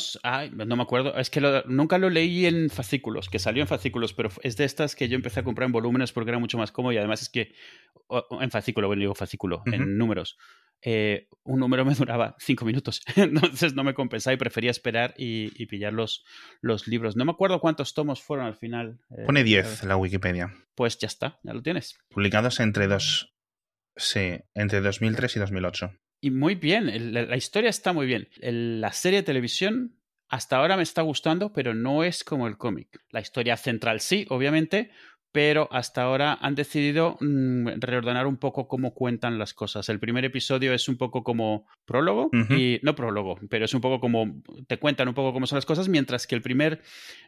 no 0.64 0.76
me 0.76 0.82
acuerdo. 0.82 1.16
Es 1.16 1.30
que 1.30 1.40
nunca 1.66 1.98
lo 1.98 2.10
leí 2.10 2.46
en 2.46 2.70
fascículos, 2.70 3.28
que 3.28 3.38
salió 3.38 3.62
en 3.62 3.68
fascículos, 3.68 4.12
pero 4.12 4.30
es 4.42 4.56
de 4.56 4.64
estas 4.64 4.94
que 4.94 5.08
yo 5.08 5.16
empecé 5.16 5.40
a 5.40 5.44
comprar 5.44 5.66
en 5.66 5.72
volúmenes 5.72 6.12
porque 6.12 6.30
era 6.30 6.38
mucho 6.38 6.58
más 6.58 6.72
cómodo 6.72 6.92
y 6.92 6.98
además 6.98 7.22
es 7.22 7.28
que 7.28 7.54
en 8.40 8.50
fascículo, 8.50 8.86
bueno, 8.86 9.00
digo 9.00 9.14
fascículo, 9.14 9.62
en 9.66 9.96
números. 9.98 10.36
Eh, 10.82 11.28
un 11.44 11.60
número 11.60 11.84
me 11.84 11.94
duraba 11.94 12.36
cinco 12.38 12.64
minutos, 12.64 13.02
entonces 13.16 13.74
no 13.74 13.84
me 13.84 13.94
compensaba 13.94 14.34
y 14.34 14.38
prefería 14.38 14.70
esperar 14.70 15.14
y, 15.16 15.66
pillar 15.66 15.92
los, 15.92 16.24
los, 16.60 16.88
libros. 16.88 17.16
No 17.16 17.24
me 17.24 17.32
acuerdo 17.32 17.60
cuántos 17.60 17.94
tomos 17.94 18.22
fueron 18.22 18.46
al 18.46 18.56
final. 18.56 18.98
Eh, 19.10 19.24
Pone 19.26 19.44
10 19.44 19.82
en 19.82 19.88
la 19.88 19.96
Wikipedia. 19.96 20.54
Pues 20.74 20.98
ya 20.98 21.06
está, 21.06 21.38
ya 21.42 21.52
lo 21.52 21.62
tienes. 21.62 21.98
Publicados 22.08 22.60
entre 22.60 22.86
dos. 22.86 23.34
Sí, 23.96 24.38
entre 24.54 24.80
2003 24.80 25.36
y 25.36 25.40
2008. 25.40 25.92
Y 26.20 26.30
muy 26.30 26.54
bien, 26.54 27.12
la, 27.12 27.36
historia 27.36 27.70
está 27.70 27.92
muy 27.92 28.06
bien. 28.06 28.28
la 28.40 28.92
serie 28.92 29.20
de 29.20 29.22
televisión 29.24 29.96
hasta 30.28 30.58
ahora 30.58 30.76
me 30.76 30.82
está 30.82 31.02
gustando, 31.02 31.52
pero 31.52 31.74
no 31.74 32.04
es 32.04 32.22
como 32.22 32.46
el 32.46 32.56
cómic. 32.56 33.00
La 33.10 33.20
historia 33.20 33.56
central 33.56 34.00
sí, 34.00 34.26
obviamente, 34.28 34.90
pero 35.32 35.68
hasta 35.70 36.02
ahora 36.02 36.38
han 36.40 36.54
decidido 36.54 37.16
mm, 37.20 37.68
reordenar 37.78 38.26
un 38.26 38.36
poco 38.36 38.66
cómo 38.66 38.94
cuentan 38.94 39.38
las 39.38 39.54
cosas. 39.54 39.88
El 39.88 40.00
primer 40.00 40.24
episodio 40.24 40.74
es 40.74 40.88
un 40.88 40.96
poco 40.96 41.22
como 41.22 41.66
prólogo, 41.84 42.30
y 42.50 42.80
no 42.82 42.94
prólogo, 42.94 43.38
pero 43.48 43.64
es 43.64 43.74
un 43.74 43.80
poco 43.80 44.00
como 44.00 44.42
te 44.66 44.78
cuentan 44.78 45.08
un 45.08 45.14
poco 45.14 45.32
cómo 45.32 45.46
son 45.46 45.56
las 45.56 45.66
cosas, 45.66 45.88
mientras 45.88 46.26
que 46.26 46.34
el 46.34 46.42
primer 46.42 46.80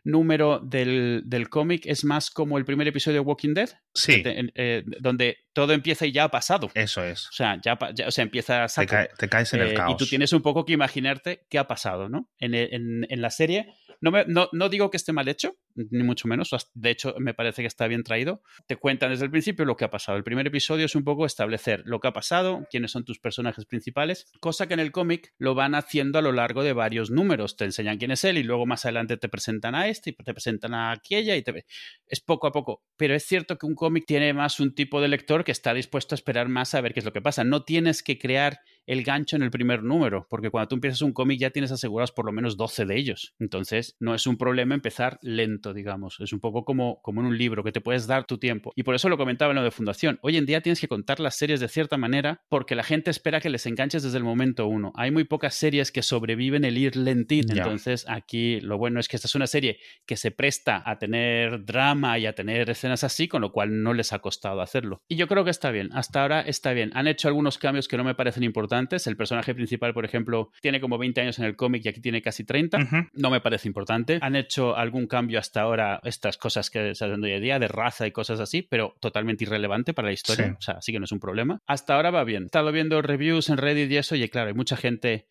número 0.04 0.58
del, 0.60 1.22
cómic 1.48 1.82
es 1.86 2.04
más 2.04 2.30
como 2.30 2.58
el 2.58 2.64
primer 2.64 2.88
episodio 2.88 3.20
de 3.20 3.26
Walking 3.26 3.54
Dead, 3.54 3.70
sí. 3.94 4.22
Eh, 4.24 4.82
donde 5.00 5.38
todo 5.52 5.72
empieza 5.72 6.06
y 6.06 6.12
ya 6.12 6.24
ha 6.24 6.30
pasado. 6.30 6.70
Eso 6.74 7.04
es. 7.04 7.28
O 7.28 7.32
sea, 7.32 7.60
ya, 7.62 7.78
o 8.06 8.10
sea, 8.10 8.22
empieza 8.22 8.64
a 8.64 8.68
te, 8.68 9.28
caes 9.28 9.52
en 9.52 9.60
el 9.60 9.74
caos. 9.74 9.90
Eh, 9.90 9.94
y 9.94 9.96
tú 9.96 10.06
tienes 10.06 10.32
un 10.32 10.42
poco 10.42 10.64
que 10.64 10.72
imaginarte 10.72 11.46
qué 11.48 11.58
ha 11.58 11.68
pasado, 11.68 12.08
¿no? 12.08 12.30
En, 12.38 12.54
en, 12.54 13.06
en 13.08 13.22
la 13.22 13.30
serie 13.30 13.74
no, 14.02 14.10
no, 14.26 14.48
no, 14.50 14.68
digo 14.68 14.90
que 14.90 14.96
esté 14.96 15.12
mal 15.12 15.28
hecho, 15.28 15.56
ni 15.76 16.02
mucho 16.02 16.26
menos. 16.26 16.50
De 16.74 16.90
hecho, 16.90 17.14
me 17.20 17.34
parece 17.34 17.62
que 17.62 17.68
está 17.68 17.86
bien 17.86 18.02
traído. 18.02 18.42
Te 18.66 18.74
cuentan 18.74 19.10
desde 19.10 19.26
el 19.26 19.30
principio 19.30 19.64
lo 19.64 19.76
que 19.76 19.84
ha 19.84 19.90
pasado. 19.90 20.18
El 20.18 20.24
primer 20.24 20.44
episodio 20.48 20.86
es 20.86 20.96
un 20.96 21.04
poco 21.04 21.24
establecer 21.24 21.84
lo 21.86 22.00
que 22.00 22.08
ha 22.08 22.12
pasado, 22.12 22.66
quiénes 22.68 22.90
son 22.90 23.04
tus 23.04 23.20
personajes 23.20 23.64
principales, 23.64 24.26
cosa 24.40 24.66
que 24.66 24.74
en 24.74 24.80
el 24.80 24.90
cómic 24.90 25.32
lo 25.38 25.54
van 25.54 25.76
haciendo 25.76 26.18
a 26.18 26.22
lo 26.22 26.32
largo 26.32 26.64
de 26.64 26.72
varios 26.72 27.12
números. 27.12 27.56
Te 27.56 27.64
enseñan 27.64 27.96
quién 27.96 28.10
es 28.10 28.24
él 28.24 28.38
y 28.38 28.42
luego 28.42 28.66
más 28.66 28.84
adelante 28.84 29.16
te 29.16 29.28
presentan 29.28 29.76
a 29.76 29.86
este 29.86 30.10
y 30.10 30.12
te 30.14 30.32
presentan 30.34 30.74
a 30.74 30.90
aquella 30.90 31.36
y 31.36 31.42
te... 31.42 31.64
Es 32.08 32.20
poco 32.20 32.48
a 32.48 32.52
poco. 32.52 32.82
Pero 32.96 33.14
es 33.14 33.24
cierto 33.24 33.56
que 33.56 33.66
un 33.66 33.76
cómic 33.76 34.04
tiene 34.04 34.34
más 34.34 34.58
un 34.58 34.74
tipo 34.74 35.00
de 35.00 35.06
lector 35.06 35.44
que 35.44 35.52
está 35.52 35.74
dispuesto 35.74 36.14
a 36.14 36.16
esperar 36.16 36.48
más 36.48 36.74
a 36.74 36.80
ver 36.80 36.92
qué 36.92 36.98
es 36.98 37.06
lo 37.06 37.12
que 37.12 37.22
pasa. 37.22 37.44
No 37.44 37.62
tienes 37.62 38.02
que 38.02 38.18
crear 38.18 38.58
el 38.86 39.02
gancho 39.02 39.36
en 39.36 39.42
el 39.42 39.50
primer 39.50 39.82
número, 39.82 40.26
porque 40.28 40.50
cuando 40.50 40.68
tú 40.68 40.74
empiezas 40.76 41.02
un 41.02 41.12
cómic 41.12 41.38
ya 41.40 41.50
tienes 41.50 41.72
asegurados 41.72 42.12
por 42.12 42.26
lo 42.26 42.32
menos 42.32 42.56
12 42.56 42.84
de 42.84 42.98
ellos. 42.98 43.34
Entonces, 43.38 43.96
no 44.00 44.14
es 44.14 44.26
un 44.26 44.36
problema 44.36 44.74
empezar 44.74 45.18
lento, 45.22 45.72
digamos. 45.72 46.18
Es 46.20 46.32
un 46.32 46.40
poco 46.40 46.64
como, 46.64 47.00
como 47.02 47.20
en 47.20 47.28
un 47.28 47.38
libro, 47.38 47.62
que 47.62 47.72
te 47.72 47.80
puedes 47.80 48.06
dar 48.06 48.26
tu 48.26 48.38
tiempo. 48.38 48.72
Y 48.76 48.82
por 48.82 48.94
eso 48.94 49.08
lo 49.08 49.16
comentaba 49.16 49.52
en 49.52 49.56
lo 49.56 49.62
de 49.62 49.70
Fundación. 49.70 50.18
Hoy 50.22 50.36
en 50.36 50.46
día 50.46 50.60
tienes 50.60 50.80
que 50.80 50.88
contar 50.88 51.20
las 51.20 51.36
series 51.36 51.60
de 51.60 51.68
cierta 51.68 51.96
manera 51.96 52.42
porque 52.48 52.74
la 52.74 52.82
gente 52.82 53.10
espera 53.10 53.40
que 53.40 53.50
les 53.50 53.66
enganches 53.66 54.02
desde 54.02 54.18
el 54.18 54.24
momento 54.24 54.66
uno. 54.66 54.92
Hay 54.96 55.10
muy 55.10 55.24
pocas 55.24 55.54
series 55.54 55.92
que 55.92 56.02
sobreviven 56.02 56.64
el 56.64 56.78
ir 56.78 56.96
lentito. 56.96 57.52
Entonces, 57.52 58.04
aquí 58.08 58.60
lo 58.60 58.78
bueno 58.78 59.00
es 59.00 59.08
que 59.08 59.16
esta 59.16 59.28
es 59.28 59.34
una 59.34 59.46
serie 59.46 59.78
que 60.06 60.16
se 60.16 60.30
presta 60.30 60.82
a 60.84 60.98
tener 60.98 61.64
drama 61.64 62.18
y 62.18 62.26
a 62.26 62.34
tener 62.34 62.68
escenas 62.70 63.04
así, 63.04 63.28
con 63.28 63.42
lo 63.42 63.52
cual 63.52 63.82
no 63.82 63.94
les 63.94 64.12
ha 64.12 64.18
costado 64.18 64.60
hacerlo. 64.60 65.02
Y 65.08 65.16
yo 65.16 65.28
creo 65.28 65.44
que 65.44 65.50
está 65.50 65.70
bien. 65.70 65.90
Hasta 65.92 66.22
ahora 66.22 66.40
está 66.40 66.72
bien. 66.72 66.90
Han 66.94 67.06
hecho 67.06 67.28
algunos 67.28 67.58
cambios 67.58 67.88
que 67.88 67.96
no 67.96 68.04
me 68.04 68.14
parecen 68.14 68.42
importantes. 68.42 68.71
El 69.06 69.16
personaje 69.16 69.54
principal, 69.54 69.94
por 69.94 70.04
ejemplo, 70.04 70.50
tiene 70.60 70.80
como 70.80 70.98
20 70.98 71.20
años 71.20 71.38
en 71.38 71.44
el 71.44 71.56
cómic 71.56 71.84
y 71.84 71.88
aquí 71.88 72.00
tiene 72.00 72.22
casi 72.22 72.44
30. 72.44 72.78
No 73.12 73.30
me 73.30 73.40
parece 73.40 73.68
importante 73.68 74.18
han 74.20 74.36
hecho 74.36 74.76
algún 74.76 75.06
cambio 75.06 75.38
hasta 75.38 75.62
ahora, 75.62 76.00
estas 76.04 76.36
cosas 76.36 76.70
que 76.70 76.94
se 76.94 77.04
hacen 77.04 77.22
hoy 77.22 77.32
en 77.32 77.42
día, 77.42 77.58
de 77.58 77.68
raza 77.68 78.06
y 78.06 78.12
cosas 78.12 78.40
así, 78.40 78.62
pero 78.62 78.96
totalmente 79.00 79.44
irrelevante 79.44 79.94
para 79.94 80.08
la 80.08 80.12
historia. 80.12 80.56
O 80.58 80.62
sea, 80.62 80.80
sí 80.80 80.92
que 80.92 80.98
no 80.98 81.04
es 81.04 81.12
un 81.12 81.20
problema. 81.20 81.60
Hasta 81.66 81.94
ahora 81.94 82.10
va 82.10 82.24
bien. 82.24 82.44
He 82.44 82.46
estado 82.46 82.72
viendo 82.72 83.02
reviews 83.02 83.48
en 83.48 83.58
Reddit 83.58 83.90
y 83.90 83.96
eso, 83.96 84.16
y 84.16 84.28
claro, 84.28 84.48
hay 84.48 84.54
mucha 84.54 84.76
gente 84.76 85.26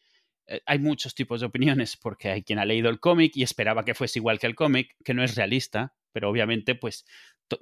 eh, 0.47 0.61
hay 0.65 0.79
muchos 0.79 1.15
tipos 1.15 1.39
de 1.39 1.47
opiniones 1.47 1.97
porque 1.97 2.29
hay 2.29 2.43
quien 2.43 2.59
ha 2.59 2.65
leído 2.65 2.89
el 2.89 2.99
cómic 2.99 3.33
y 3.35 3.43
esperaba 3.43 3.85
que 3.85 3.93
fuese 3.93 4.19
igual 4.19 4.39
que 4.39 4.47
el 4.47 4.55
cómic, 4.55 4.95
que 5.03 5.13
no 5.13 5.23
es 5.23 5.35
realista, 5.35 5.93
pero 6.11 6.29
obviamente 6.29 6.75
pues 6.75 7.05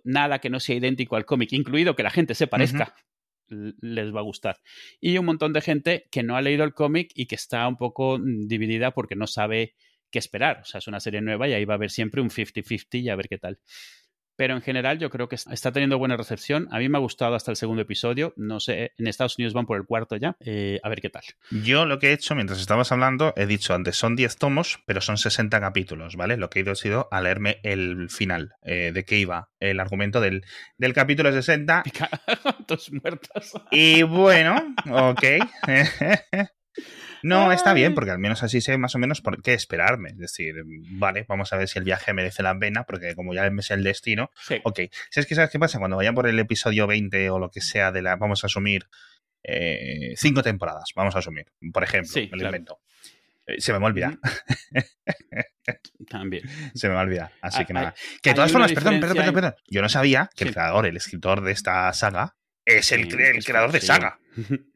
nada 0.03 0.39
que 0.39 0.49
no 0.49 0.59
sea 0.59 0.75
idéntico 0.75 1.15
al 1.15 1.25
cómic, 1.25 1.51
incluido 1.53 1.95
que 1.95 2.03
la 2.03 2.11
gente 2.11 2.35
se 2.35 2.47
parezca, 2.47 2.95
les 3.49 4.13
va 4.13 4.19
a 4.19 4.23
gustar. 4.23 4.57
Y 4.99 5.17
un 5.17 5.25
montón 5.25 5.53
de 5.53 5.61
gente 5.61 6.07
que 6.11 6.23
no 6.23 6.35
ha 6.35 6.41
leído 6.41 6.63
el 6.63 6.73
cómic 6.73 7.11
y 7.15 7.25
que 7.27 7.35
está 7.35 7.67
un 7.67 7.77
poco 7.77 8.17
mm, 8.17 8.47
dividida 8.47 8.91
porque 8.91 9.15
no 9.15 9.27
sabe 9.27 9.75
que 10.11 10.19
esperar. 10.19 10.61
O 10.61 10.65
sea, 10.65 10.79
es 10.79 10.87
una 10.87 10.99
serie 10.99 11.21
nueva 11.21 11.47
y 11.47 11.53
ahí 11.53 11.65
va 11.65 11.75
a 11.75 11.77
haber 11.77 11.91
siempre 11.91 12.21
un 12.21 12.29
50-50 12.29 13.01
y 13.01 13.09
a 13.09 13.15
ver 13.15 13.27
qué 13.29 13.37
tal. 13.37 13.59
Pero 14.39 14.55
en 14.55 14.61
general 14.61 14.99
yo 14.99 15.09
creo 15.09 15.27
que 15.27 15.35
está 15.35 15.73
teniendo 15.73 15.97
buena 15.97 16.15
recepción. 16.15 16.69
A 16.71 16.79
mí 16.79 16.87
me 16.87 16.97
ha 16.97 17.01
gustado 17.01 17.35
hasta 17.35 17.51
el 17.51 17.57
segundo 17.57 17.81
episodio. 17.81 18.33
No 18.37 18.61
sé, 18.61 18.93
en 18.97 19.07
Estados 19.07 19.37
Unidos 19.37 19.53
van 19.53 19.65
por 19.65 19.75
el 19.75 19.85
cuarto 19.85 20.15
ya. 20.15 20.37
Eh, 20.39 20.79
a 20.81 20.87
ver 20.87 21.01
qué 21.01 21.09
tal. 21.09 21.23
Yo 21.51 21.85
lo 21.85 21.99
que 21.99 22.07
he 22.07 22.13
hecho 22.13 22.35
mientras 22.35 22.61
estabas 22.61 22.93
hablando, 22.93 23.33
he 23.35 23.45
dicho 23.45 23.73
antes, 23.73 23.97
son 23.97 24.15
10 24.15 24.37
tomos, 24.37 24.79
pero 24.85 25.01
son 25.01 25.17
60 25.17 25.59
capítulos, 25.59 26.15
¿vale? 26.15 26.37
Lo 26.37 26.49
que 26.49 26.59
he 26.59 26.61
ido 26.61 26.71
ha 26.71 26.75
sido 26.75 27.09
a 27.11 27.19
leerme 27.19 27.59
el 27.63 28.09
final, 28.09 28.53
eh, 28.63 28.91
de 28.93 29.03
qué 29.03 29.17
iba 29.17 29.49
el 29.59 29.81
argumento 29.81 30.21
del, 30.21 30.45
del 30.77 30.93
capítulo 30.93 31.33
60. 31.33 31.83
Dos 32.65 32.93
muertos. 32.93 33.51
Y 33.71 34.03
bueno, 34.03 34.73
ok. 34.89 35.23
No, 37.23 37.51
está 37.51 37.73
bien, 37.73 37.93
porque 37.93 38.11
al 38.11 38.19
menos 38.19 38.43
así 38.43 38.61
sé 38.61 38.77
más 38.77 38.95
o 38.95 38.99
menos 38.99 39.21
por 39.21 39.41
qué 39.41 39.53
esperarme. 39.53 40.09
Es 40.09 40.17
decir, 40.17 40.55
vale, 40.65 41.25
vamos 41.27 41.51
a 41.53 41.57
ver 41.57 41.67
si 41.67 41.79
el 41.79 41.85
viaje 41.85 42.13
merece 42.13 42.43
la 42.43 42.57
pena, 42.57 42.83
porque 42.83 43.15
como 43.15 43.33
ya 43.33 43.49
me 43.49 43.61
sé 43.61 43.73
el 43.73 43.83
destino, 43.83 44.31
ok. 44.63 44.79
Si 45.09 45.19
es 45.19 45.25
que 45.25 45.35
sabes 45.35 45.49
qué 45.49 45.59
pasa, 45.59 45.79
cuando 45.79 45.97
vayan 45.97 46.15
por 46.15 46.27
el 46.27 46.39
episodio 46.39 46.87
20 46.87 47.29
o 47.29 47.39
lo 47.39 47.49
que 47.49 47.61
sea 47.61 47.91
de 47.91 48.01
la, 48.01 48.15
vamos 48.15 48.43
a 48.43 48.47
asumir, 48.47 48.87
eh, 49.43 50.13
cinco 50.17 50.41
temporadas, 50.43 50.91
vamos 50.95 51.15
a 51.15 51.19
asumir, 51.19 51.47
por 51.71 51.83
ejemplo, 51.83 52.11
me 52.15 52.37
lo 52.37 52.45
invento. 52.45 52.79
Eh, 53.47 53.59
se 53.59 53.73
me 53.73 53.79
va 53.79 53.85
a 53.85 53.89
olvidar. 53.89 54.17
También. 56.09 56.43
Se 56.73 56.87
me 56.87 56.93
va 56.93 57.01
a 57.01 57.03
olvidar. 57.03 57.31
Así 57.41 57.65
que 57.65 57.73
nada. 57.73 57.93
Que 58.21 58.31
de 58.31 58.35
todas 58.35 58.51
formas, 58.51 58.71
perdón, 58.71 58.99
perdón, 58.99 59.17
perdón, 59.17 59.33
perdón, 59.33 59.55
Yo 59.67 59.81
no 59.81 59.89
sabía 59.89 60.29
que 60.35 60.45
el 60.45 60.53
creador, 60.53 60.85
el 60.85 60.97
escritor 60.97 61.41
de 61.41 61.51
esta 61.51 61.91
saga, 61.93 62.35
es 62.69 62.91
el, 62.91 63.07
creador 63.07 63.71
de 63.71 63.81
Saga. 63.81 64.19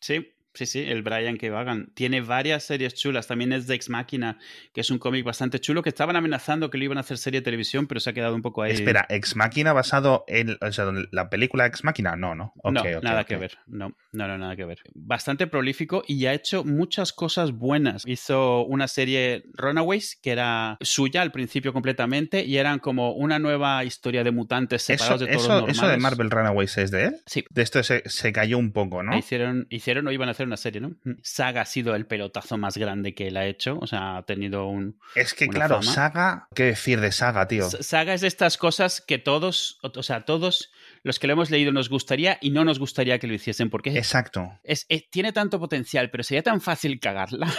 Sí, 0.00 0.32
Sí, 0.58 0.66
sí, 0.66 0.80
el 0.80 1.02
Brian 1.02 1.36
que 1.36 1.50
Vagan. 1.50 1.92
Tiene 1.94 2.20
varias 2.20 2.64
series 2.64 2.92
chulas. 2.92 3.28
También 3.28 3.52
es 3.52 3.68
de 3.68 3.76
Ex 3.76 3.90
Máquina, 3.90 4.38
que 4.72 4.80
es 4.80 4.90
un 4.90 4.98
cómic 4.98 5.24
bastante 5.24 5.60
chulo, 5.60 5.84
que 5.84 5.88
estaban 5.88 6.16
amenazando 6.16 6.68
que 6.68 6.78
lo 6.78 6.84
iban 6.84 6.98
a 6.98 7.02
hacer 7.02 7.16
serie 7.16 7.38
de 7.38 7.44
televisión, 7.44 7.86
pero 7.86 8.00
se 8.00 8.10
ha 8.10 8.12
quedado 8.12 8.34
un 8.34 8.42
poco 8.42 8.62
ahí. 8.62 8.72
Espera, 8.72 9.06
¿Ex 9.08 9.36
Máquina 9.36 9.72
basado 9.72 10.24
en 10.26 10.58
o 10.60 10.72
sea, 10.72 10.86
la 11.12 11.30
película 11.30 11.64
Ex 11.64 11.84
Máquina? 11.84 12.16
No, 12.16 12.34
no. 12.34 12.54
no, 12.64 12.72
nada 12.72 13.22
que 13.22 13.36
ver. 13.36 13.58
No, 13.68 13.94
no, 14.10 14.26
no, 14.26 14.36
nada 14.36 14.56
que 14.56 14.64
ver. 14.64 14.80
Bastante 14.94 15.46
prolífico 15.46 16.02
y 16.08 16.26
ha 16.26 16.32
hecho 16.32 16.64
muchas 16.64 17.12
cosas 17.12 17.52
buenas. 17.52 18.02
Hizo 18.04 18.64
una 18.64 18.88
serie 18.88 19.44
Runaways, 19.54 20.18
que 20.20 20.32
era 20.32 20.76
suya 20.80 21.22
al 21.22 21.30
principio 21.30 21.72
completamente, 21.72 22.44
y 22.44 22.56
eran 22.56 22.80
como 22.80 23.12
una 23.12 23.38
nueva 23.38 23.84
historia 23.84 24.24
de 24.24 24.32
mutantes 24.32 24.82
separados 24.82 25.20
de 25.20 25.26
todos 25.28 25.42
eso, 25.44 25.48
los 25.48 25.58
normales. 25.58 25.78
¿Eso 25.78 25.88
de 25.88 25.96
Marvel 25.98 26.30
Runaways 26.32 26.78
es 26.78 26.90
de 26.90 27.04
él? 27.04 27.16
Sí. 27.26 27.44
De 27.48 27.62
esto 27.62 27.80
se, 27.84 28.02
se 28.06 28.32
cayó 28.32 28.58
un 28.58 28.72
poco, 28.72 29.04
¿no? 29.04 29.16
Hicieron, 29.16 29.68
hicieron 29.70 30.08
o 30.08 30.10
iban 30.10 30.26
a 30.26 30.32
hacer 30.32 30.47
una 30.48 30.56
serie, 30.56 30.80
¿no? 30.80 30.88
Mm. 31.04 31.20
Saga 31.22 31.62
ha 31.62 31.64
sido 31.64 31.94
el 31.94 32.06
pelotazo 32.06 32.58
más 32.58 32.76
grande 32.76 33.14
que 33.14 33.28
él 33.28 33.36
ha 33.36 33.46
hecho, 33.46 33.78
o 33.80 33.86
sea, 33.86 34.18
ha 34.18 34.22
tenido 34.24 34.66
un... 34.66 34.98
Es 35.14 35.34
que, 35.34 35.48
claro, 35.48 35.82
Saga, 35.82 36.48
¿qué 36.54 36.64
decir 36.64 37.00
de 37.00 37.12
Saga, 37.12 37.46
tío? 37.46 37.68
Saga 37.70 38.14
es 38.14 38.22
de 38.22 38.28
estas 38.28 38.58
cosas 38.58 39.00
que 39.00 39.18
todos, 39.18 39.78
o 39.82 40.02
sea, 40.02 40.24
todos 40.24 40.72
los 41.02 41.18
que 41.18 41.26
lo 41.26 41.34
hemos 41.34 41.50
leído 41.50 41.72
nos 41.72 41.88
gustaría 41.88 42.38
y 42.40 42.50
no 42.50 42.64
nos 42.64 42.78
gustaría 42.78 43.18
que 43.18 43.26
lo 43.26 43.34
hiciesen, 43.34 43.70
porque... 43.70 43.96
Exacto. 43.96 44.50
Es, 44.64 44.86
tiene 45.10 45.32
tanto 45.32 45.60
potencial, 45.60 46.10
pero 46.10 46.24
sería 46.24 46.42
tan 46.42 46.60
fácil 46.60 46.98
cagarla. 47.00 47.52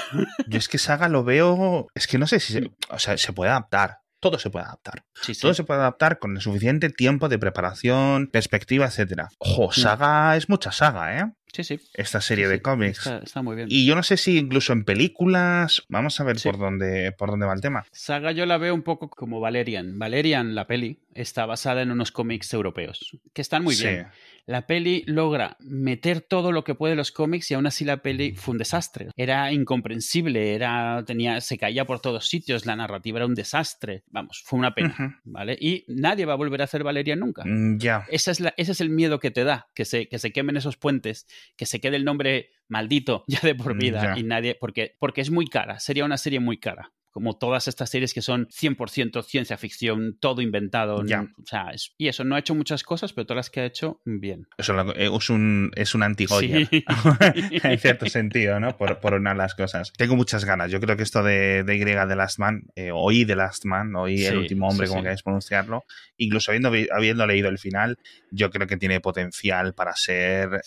Yo 0.47 0.57
es 0.57 0.67
que 0.67 0.77
Saga 0.77 1.07
lo 1.07 1.23
veo... 1.23 1.87
Es 1.95 2.07
que 2.07 2.17
no 2.17 2.27
sé 2.27 2.39
si... 2.39 2.53
Se, 2.53 2.71
o 2.89 2.99
sea, 2.99 3.17
se 3.17 3.33
puede 3.33 3.51
adaptar 3.51 3.99
todo 4.19 4.37
se 4.37 4.49
puede 4.49 4.65
adaptar. 4.65 5.05
Todo 5.39 5.53
se 5.53 5.63
puede 5.63 5.79
adaptar 5.79 6.19
con 6.19 6.35
el 6.35 6.41
suficiente 6.41 6.89
tiempo 6.89 7.29
de 7.29 7.39
preparación, 7.39 8.27
perspectiva, 8.27 8.85
etcétera. 8.85 9.29
Ojo, 9.39 9.69
mm. 9.69 9.71
saga 9.71 10.35
es 10.35 10.49
mucha 10.49 10.71
saga, 10.71 11.19
¿eh? 11.19 11.31
Sí, 11.53 11.63
sí. 11.63 11.79
Esta 11.93 12.21
serie 12.21 12.47
de 12.47 12.61
cómics. 12.61 13.07
Está, 13.07 13.41
muy 13.41 13.55
bien. 13.55 13.67
Y 13.71 13.85
yo 13.85 13.95
no 13.95 14.03
sé 14.03 14.17
si 14.17 14.37
incluso 14.37 14.73
en 14.73 14.85
películas. 14.85 15.83
Vamos 15.89 16.19
a 16.19 16.23
ver 16.23 16.37
por 16.43 16.57
dónde 16.57 17.11
por 17.11 17.29
dónde 17.29 17.45
va 17.45 17.53
el 17.53 17.61
tema. 17.61 17.85
Saga 17.91 18.31
yo 18.31 18.45
la 18.45 18.57
veo 18.57 18.73
un 18.73 18.83
poco 18.83 19.09
como 19.09 19.39
Valerian. 19.39 19.97
Valerian, 19.97 20.55
la 20.55 20.67
peli, 20.67 20.99
está 21.13 21.45
basada 21.45 21.81
en 21.81 21.91
unos 21.91 22.11
cómics 22.11 22.53
europeos. 22.53 23.17
Que 23.33 23.41
están 23.41 23.63
muy 23.63 23.75
bien 23.75 24.07
la 24.49 24.65
peli 24.65 25.03
logra 25.05 25.57
meter 25.59 26.21
todo 26.21 26.51
lo 26.51 26.63
que 26.63 26.73
puede 26.73 26.95
los 26.95 27.11
cómics 27.11 27.51
y 27.51 27.53
aún 27.53 27.67
así 27.67 27.85
la 27.85 27.97
peli 27.97 28.33
fue 28.33 28.53
un 28.53 28.57
desastre. 28.57 29.09
Era 29.15 29.51
incomprensible, 29.53 30.55
era, 30.55 31.03
tenía, 31.05 31.39
se 31.39 31.59
caía 31.59 31.85
por 31.85 31.99
todos 31.99 32.27
sitios, 32.27 32.65
la 32.65 32.75
narrativa 32.75 33.19
era 33.19 33.27
un 33.27 33.35
desastre. 33.35 34.05
Vamos, 34.09 34.41
fue 34.43 34.57
una 34.57 34.73
pena, 34.73 35.21
¿vale? 35.23 35.55
Y 35.61 35.85
nadie 35.87 36.25
va 36.25 36.33
a 36.33 36.37
volver 36.37 36.61
a 36.61 36.63
hacer 36.63 36.83
Valeria 36.83 37.15
nunca. 37.15 37.43
Mm, 37.45 37.77
ya. 37.77 38.07
Esa 38.09 38.31
es 38.31 38.41
ese 38.57 38.71
es 38.71 38.81
el 38.81 38.89
miedo 38.89 39.19
que 39.19 39.29
te 39.29 39.43
da, 39.43 39.67
que 39.75 39.85
se, 39.85 40.07
que 40.07 40.17
se 40.17 40.31
quemen 40.31 40.57
esos 40.57 40.77
puentes, 40.77 41.27
que 41.55 41.65
se 41.65 41.79
quede 41.79 41.95
el 41.97 42.05
nombre 42.05 42.51
maldito 42.67 43.23
ya 43.27 43.39
de 43.41 43.55
por 43.55 43.75
mm, 43.75 43.79
vida 43.79 44.15
y 44.17 44.23
nadie, 44.23 44.55
porque, 44.55 44.95
porque 44.99 45.21
es 45.21 45.29
muy 45.29 45.47
cara, 45.47 45.79
sería 45.79 46.05
una 46.05 46.17
serie 46.17 46.39
muy 46.39 46.59
cara 46.59 46.91
como 47.11 47.37
todas 47.37 47.67
estas 47.67 47.89
series 47.89 48.13
que 48.13 48.21
son 48.21 48.47
100% 48.47 49.23
ciencia 49.23 49.57
ficción, 49.57 50.17
todo 50.19 50.41
inventado. 50.41 50.97
O 50.97 51.05
sea, 51.45 51.71
y 51.97 52.07
eso, 52.07 52.23
no 52.23 52.35
ha 52.35 52.39
hecho 52.39 52.55
muchas 52.55 52.83
cosas, 52.83 53.13
pero 53.13 53.25
todas 53.25 53.37
las 53.37 53.49
que 53.49 53.61
ha 53.61 53.65
hecho, 53.65 54.01
bien. 54.05 54.47
Eso 54.57 54.79
eh, 54.93 55.09
es 55.13 55.29
un, 55.29 55.71
es 55.75 55.95
un 55.95 56.03
antigoya, 56.03 56.67
en 56.71 57.79
cierto 57.79 58.05
sentido, 58.07 58.59
¿no? 58.59 58.77
Por, 58.77 58.99
por 58.99 59.13
una 59.13 59.31
de 59.31 59.37
las 59.37 59.55
cosas. 59.55 59.91
Tengo 59.97 60.15
muchas 60.15 60.45
ganas. 60.45 60.71
Yo 60.71 60.79
creo 60.79 60.97
que 60.97 61.03
esto 61.03 61.23
de, 61.23 61.63
de 61.63 61.75
Y 61.75 61.83
de 61.83 62.15
Last 62.15 62.39
Man, 62.39 62.63
eh, 62.75 62.91
oí 62.93 63.25
The 63.25 63.35
Last 63.35 63.65
Man, 63.65 63.95
oí 63.95 64.25
El 64.25 64.37
Último 64.37 64.67
Hombre, 64.67 64.87
como 64.87 65.01
queráis 65.01 65.23
pronunciarlo, 65.23 65.83
incluso 66.17 66.51
habiendo, 66.51 66.71
habiendo 66.91 67.25
leído 67.25 67.49
el 67.49 67.57
final, 67.57 67.97
yo 68.31 68.49
creo 68.51 68.67
que 68.67 68.77
tiene 68.77 68.99
potencial 68.99 69.73
para 69.73 69.95
ser 69.95 70.61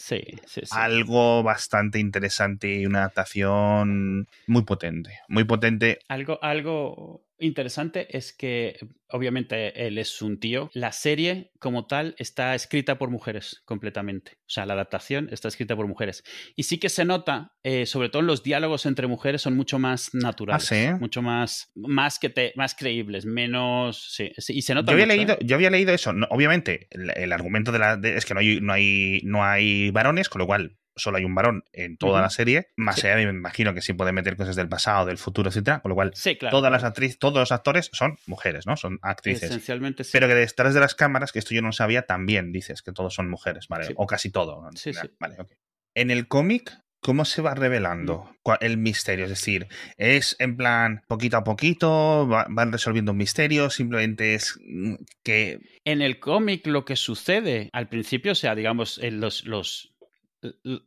algo 0.70 1.42
bastante 1.42 1.98
interesante 1.98 2.74
y 2.74 2.86
una 2.86 3.00
adaptación 3.00 4.28
muy 4.46 4.62
potente. 4.62 5.20
Muy 5.28 5.44
potente. 5.44 5.98
Algo, 6.08 6.31
algo 6.40 7.26
interesante 7.42 8.16
es 8.16 8.32
que, 8.32 8.78
obviamente, 9.08 9.86
él 9.86 9.98
es 9.98 10.22
un 10.22 10.38
tío. 10.38 10.70
La 10.72 10.92
serie, 10.92 11.50
como 11.58 11.86
tal, 11.86 12.14
está 12.18 12.54
escrita 12.54 12.98
por 12.98 13.10
mujeres 13.10 13.62
completamente. 13.64 14.32
O 14.40 14.50
sea, 14.50 14.66
la 14.66 14.74
adaptación 14.74 15.28
está 15.32 15.48
escrita 15.48 15.76
por 15.76 15.86
mujeres. 15.86 16.22
Y 16.56 16.62
sí 16.62 16.78
que 16.78 16.88
se 16.88 17.04
nota, 17.04 17.52
eh, 17.62 17.86
sobre 17.86 18.08
todo 18.08 18.22
los 18.22 18.42
diálogos 18.42 18.86
entre 18.86 19.06
mujeres 19.06 19.42
son 19.42 19.56
mucho 19.56 19.78
más 19.78 20.14
naturales. 20.14 20.70
¿Ah, 20.72 20.96
mucho 20.98 21.22
más, 21.22 21.70
más, 21.74 22.18
que 22.18 22.30
te, 22.30 22.52
más 22.56 22.74
creíbles, 22.74 23.26
menos. 23.26 24.14
Sí, 24.14 24.32
y 24.48 24.62
se 24.62 24.74
nota. 24.74 24.92
Yo 24.92 24.94
había, 24.94 25.06
mucho, 25.06 25.16
leído, 25.16 25.34
¿eh? 25.34 25.38
yo 25.42 25.56
había 25.56 25.70
leído 25.70 25.92
eso. 25.92 26.12
obviamente, 26.30 26.88
el, 26.90 27.32
argumento 27.32 27.72
de 27.72 27.78
la, 27.78 28.00
es 28.02 28.24
que 28.24 28.34
no 28.34 28.40
hay, 28.40 28.60
no, 28.60 28.72
hay, 28.72 29.20
no 29.24 29.44
hay 29.44 29.90
varones, 29.90 30.28
con 30.28 30.40
lo 30.40 30.46
cual 30.46 30.78
solo 30.96 31.18
hay 31.18 31.24
un 31.24 31.34
varón 31.34 31.64
en 31.72 31.96
toda 31.96 32.20
la 32.20 32.30
serie, 32.30 32.68
más 32.76 33.02
allá 33.04 33.16
de, 33.16 33.26
me 33.26 33.32
imagino 33.32 33.74
que 33.74 33.82
sí 33.82 33.92
puede 33.92 34.12
meter 34.12 34.36
cosas 34.36 34.56
del 34.56 34.68
pasado, 34.68 35.06
del 35.06 35.18
futuro, 35.18 35.48
etcétera, 35.48 35.80
con 35.80 35.90
lo 35.90 35.94
cual 35.94 36.12
todas 36.50 36.70
las 36.70 36.84
actrices, 36.84 37.18
todos 37.18 37.38
los 37.38 37.52
actores 37.52 37.90
son 37.92 38.18
mujeres, 38.26 38.66
¿no? 38.66 38.76
Son 38.76 38.98
actrices. 39.02 39.50
Esencialmente 39.50 40.04
sí. 40.04 40.10
Pero 40.12 40.28
que 40.28 40.34
detrás 40.34 40.74
de 40.74 40.80
las 40.80 40.94
cámaras, 40.94 41.32
que 41.32 41.38
esto 41.38 41.54
yo 41.54 41.62
no 41.62 41.72
sabía, 41.72 42.02
también 42.02 42.52
dices 42.52 42.82
que 42.82 42.92
todos 42.92 43.14
son 43.14 43.28
mujeres, 43.28 43.68
¿vale? 43.68 43.92
O 43.96 44.06
casi 44.06 44.30
todo. 44.30 44.68
Sí, 44.74 44.92
sí. 44.92 45.08
Vale, 45.18 45.36
ok. 45.38 45.52
En 45.94 46.10
el 46.10 46.26
cómic, 46.28 46.72
¿Cómo 47.04 47.24
se 47.24 47.42
va 47.42 47.56
revelando 47.56 48.30
el 48.60 48.78
misterio? 48.78 49.24
Es 49.24 49.30
decir, 49.30 49.66
¿es 49.96 50.36
en 50.38 50.56
plan 50.56 51.02
poquito 51.08 51.36
a 51.36 51.42
poquito? 51.42 52.28
¿Van 52.28 52.70
resolviendo 52.70 53.10
un 53.10 53.18
misterio? 53.18 53.70
¿Simplemente 53.70 54.34
es 54.34 54.56
mm, 54.64 54.94
que.? 55.24 55.58
En 55.84 56.00
el 56.00 56.20
cómic, 56.20 56.64
lo 56.68 56.84
que 56.84 56.94
sucede 56.94 57.70
al 57.72 57.88
principio, 57.88 58.32
o 58.32 58.34
sea, 58.36 58.54
digamos, 58.54 59.00
los, 59.02 59.44
los 59.46 59.91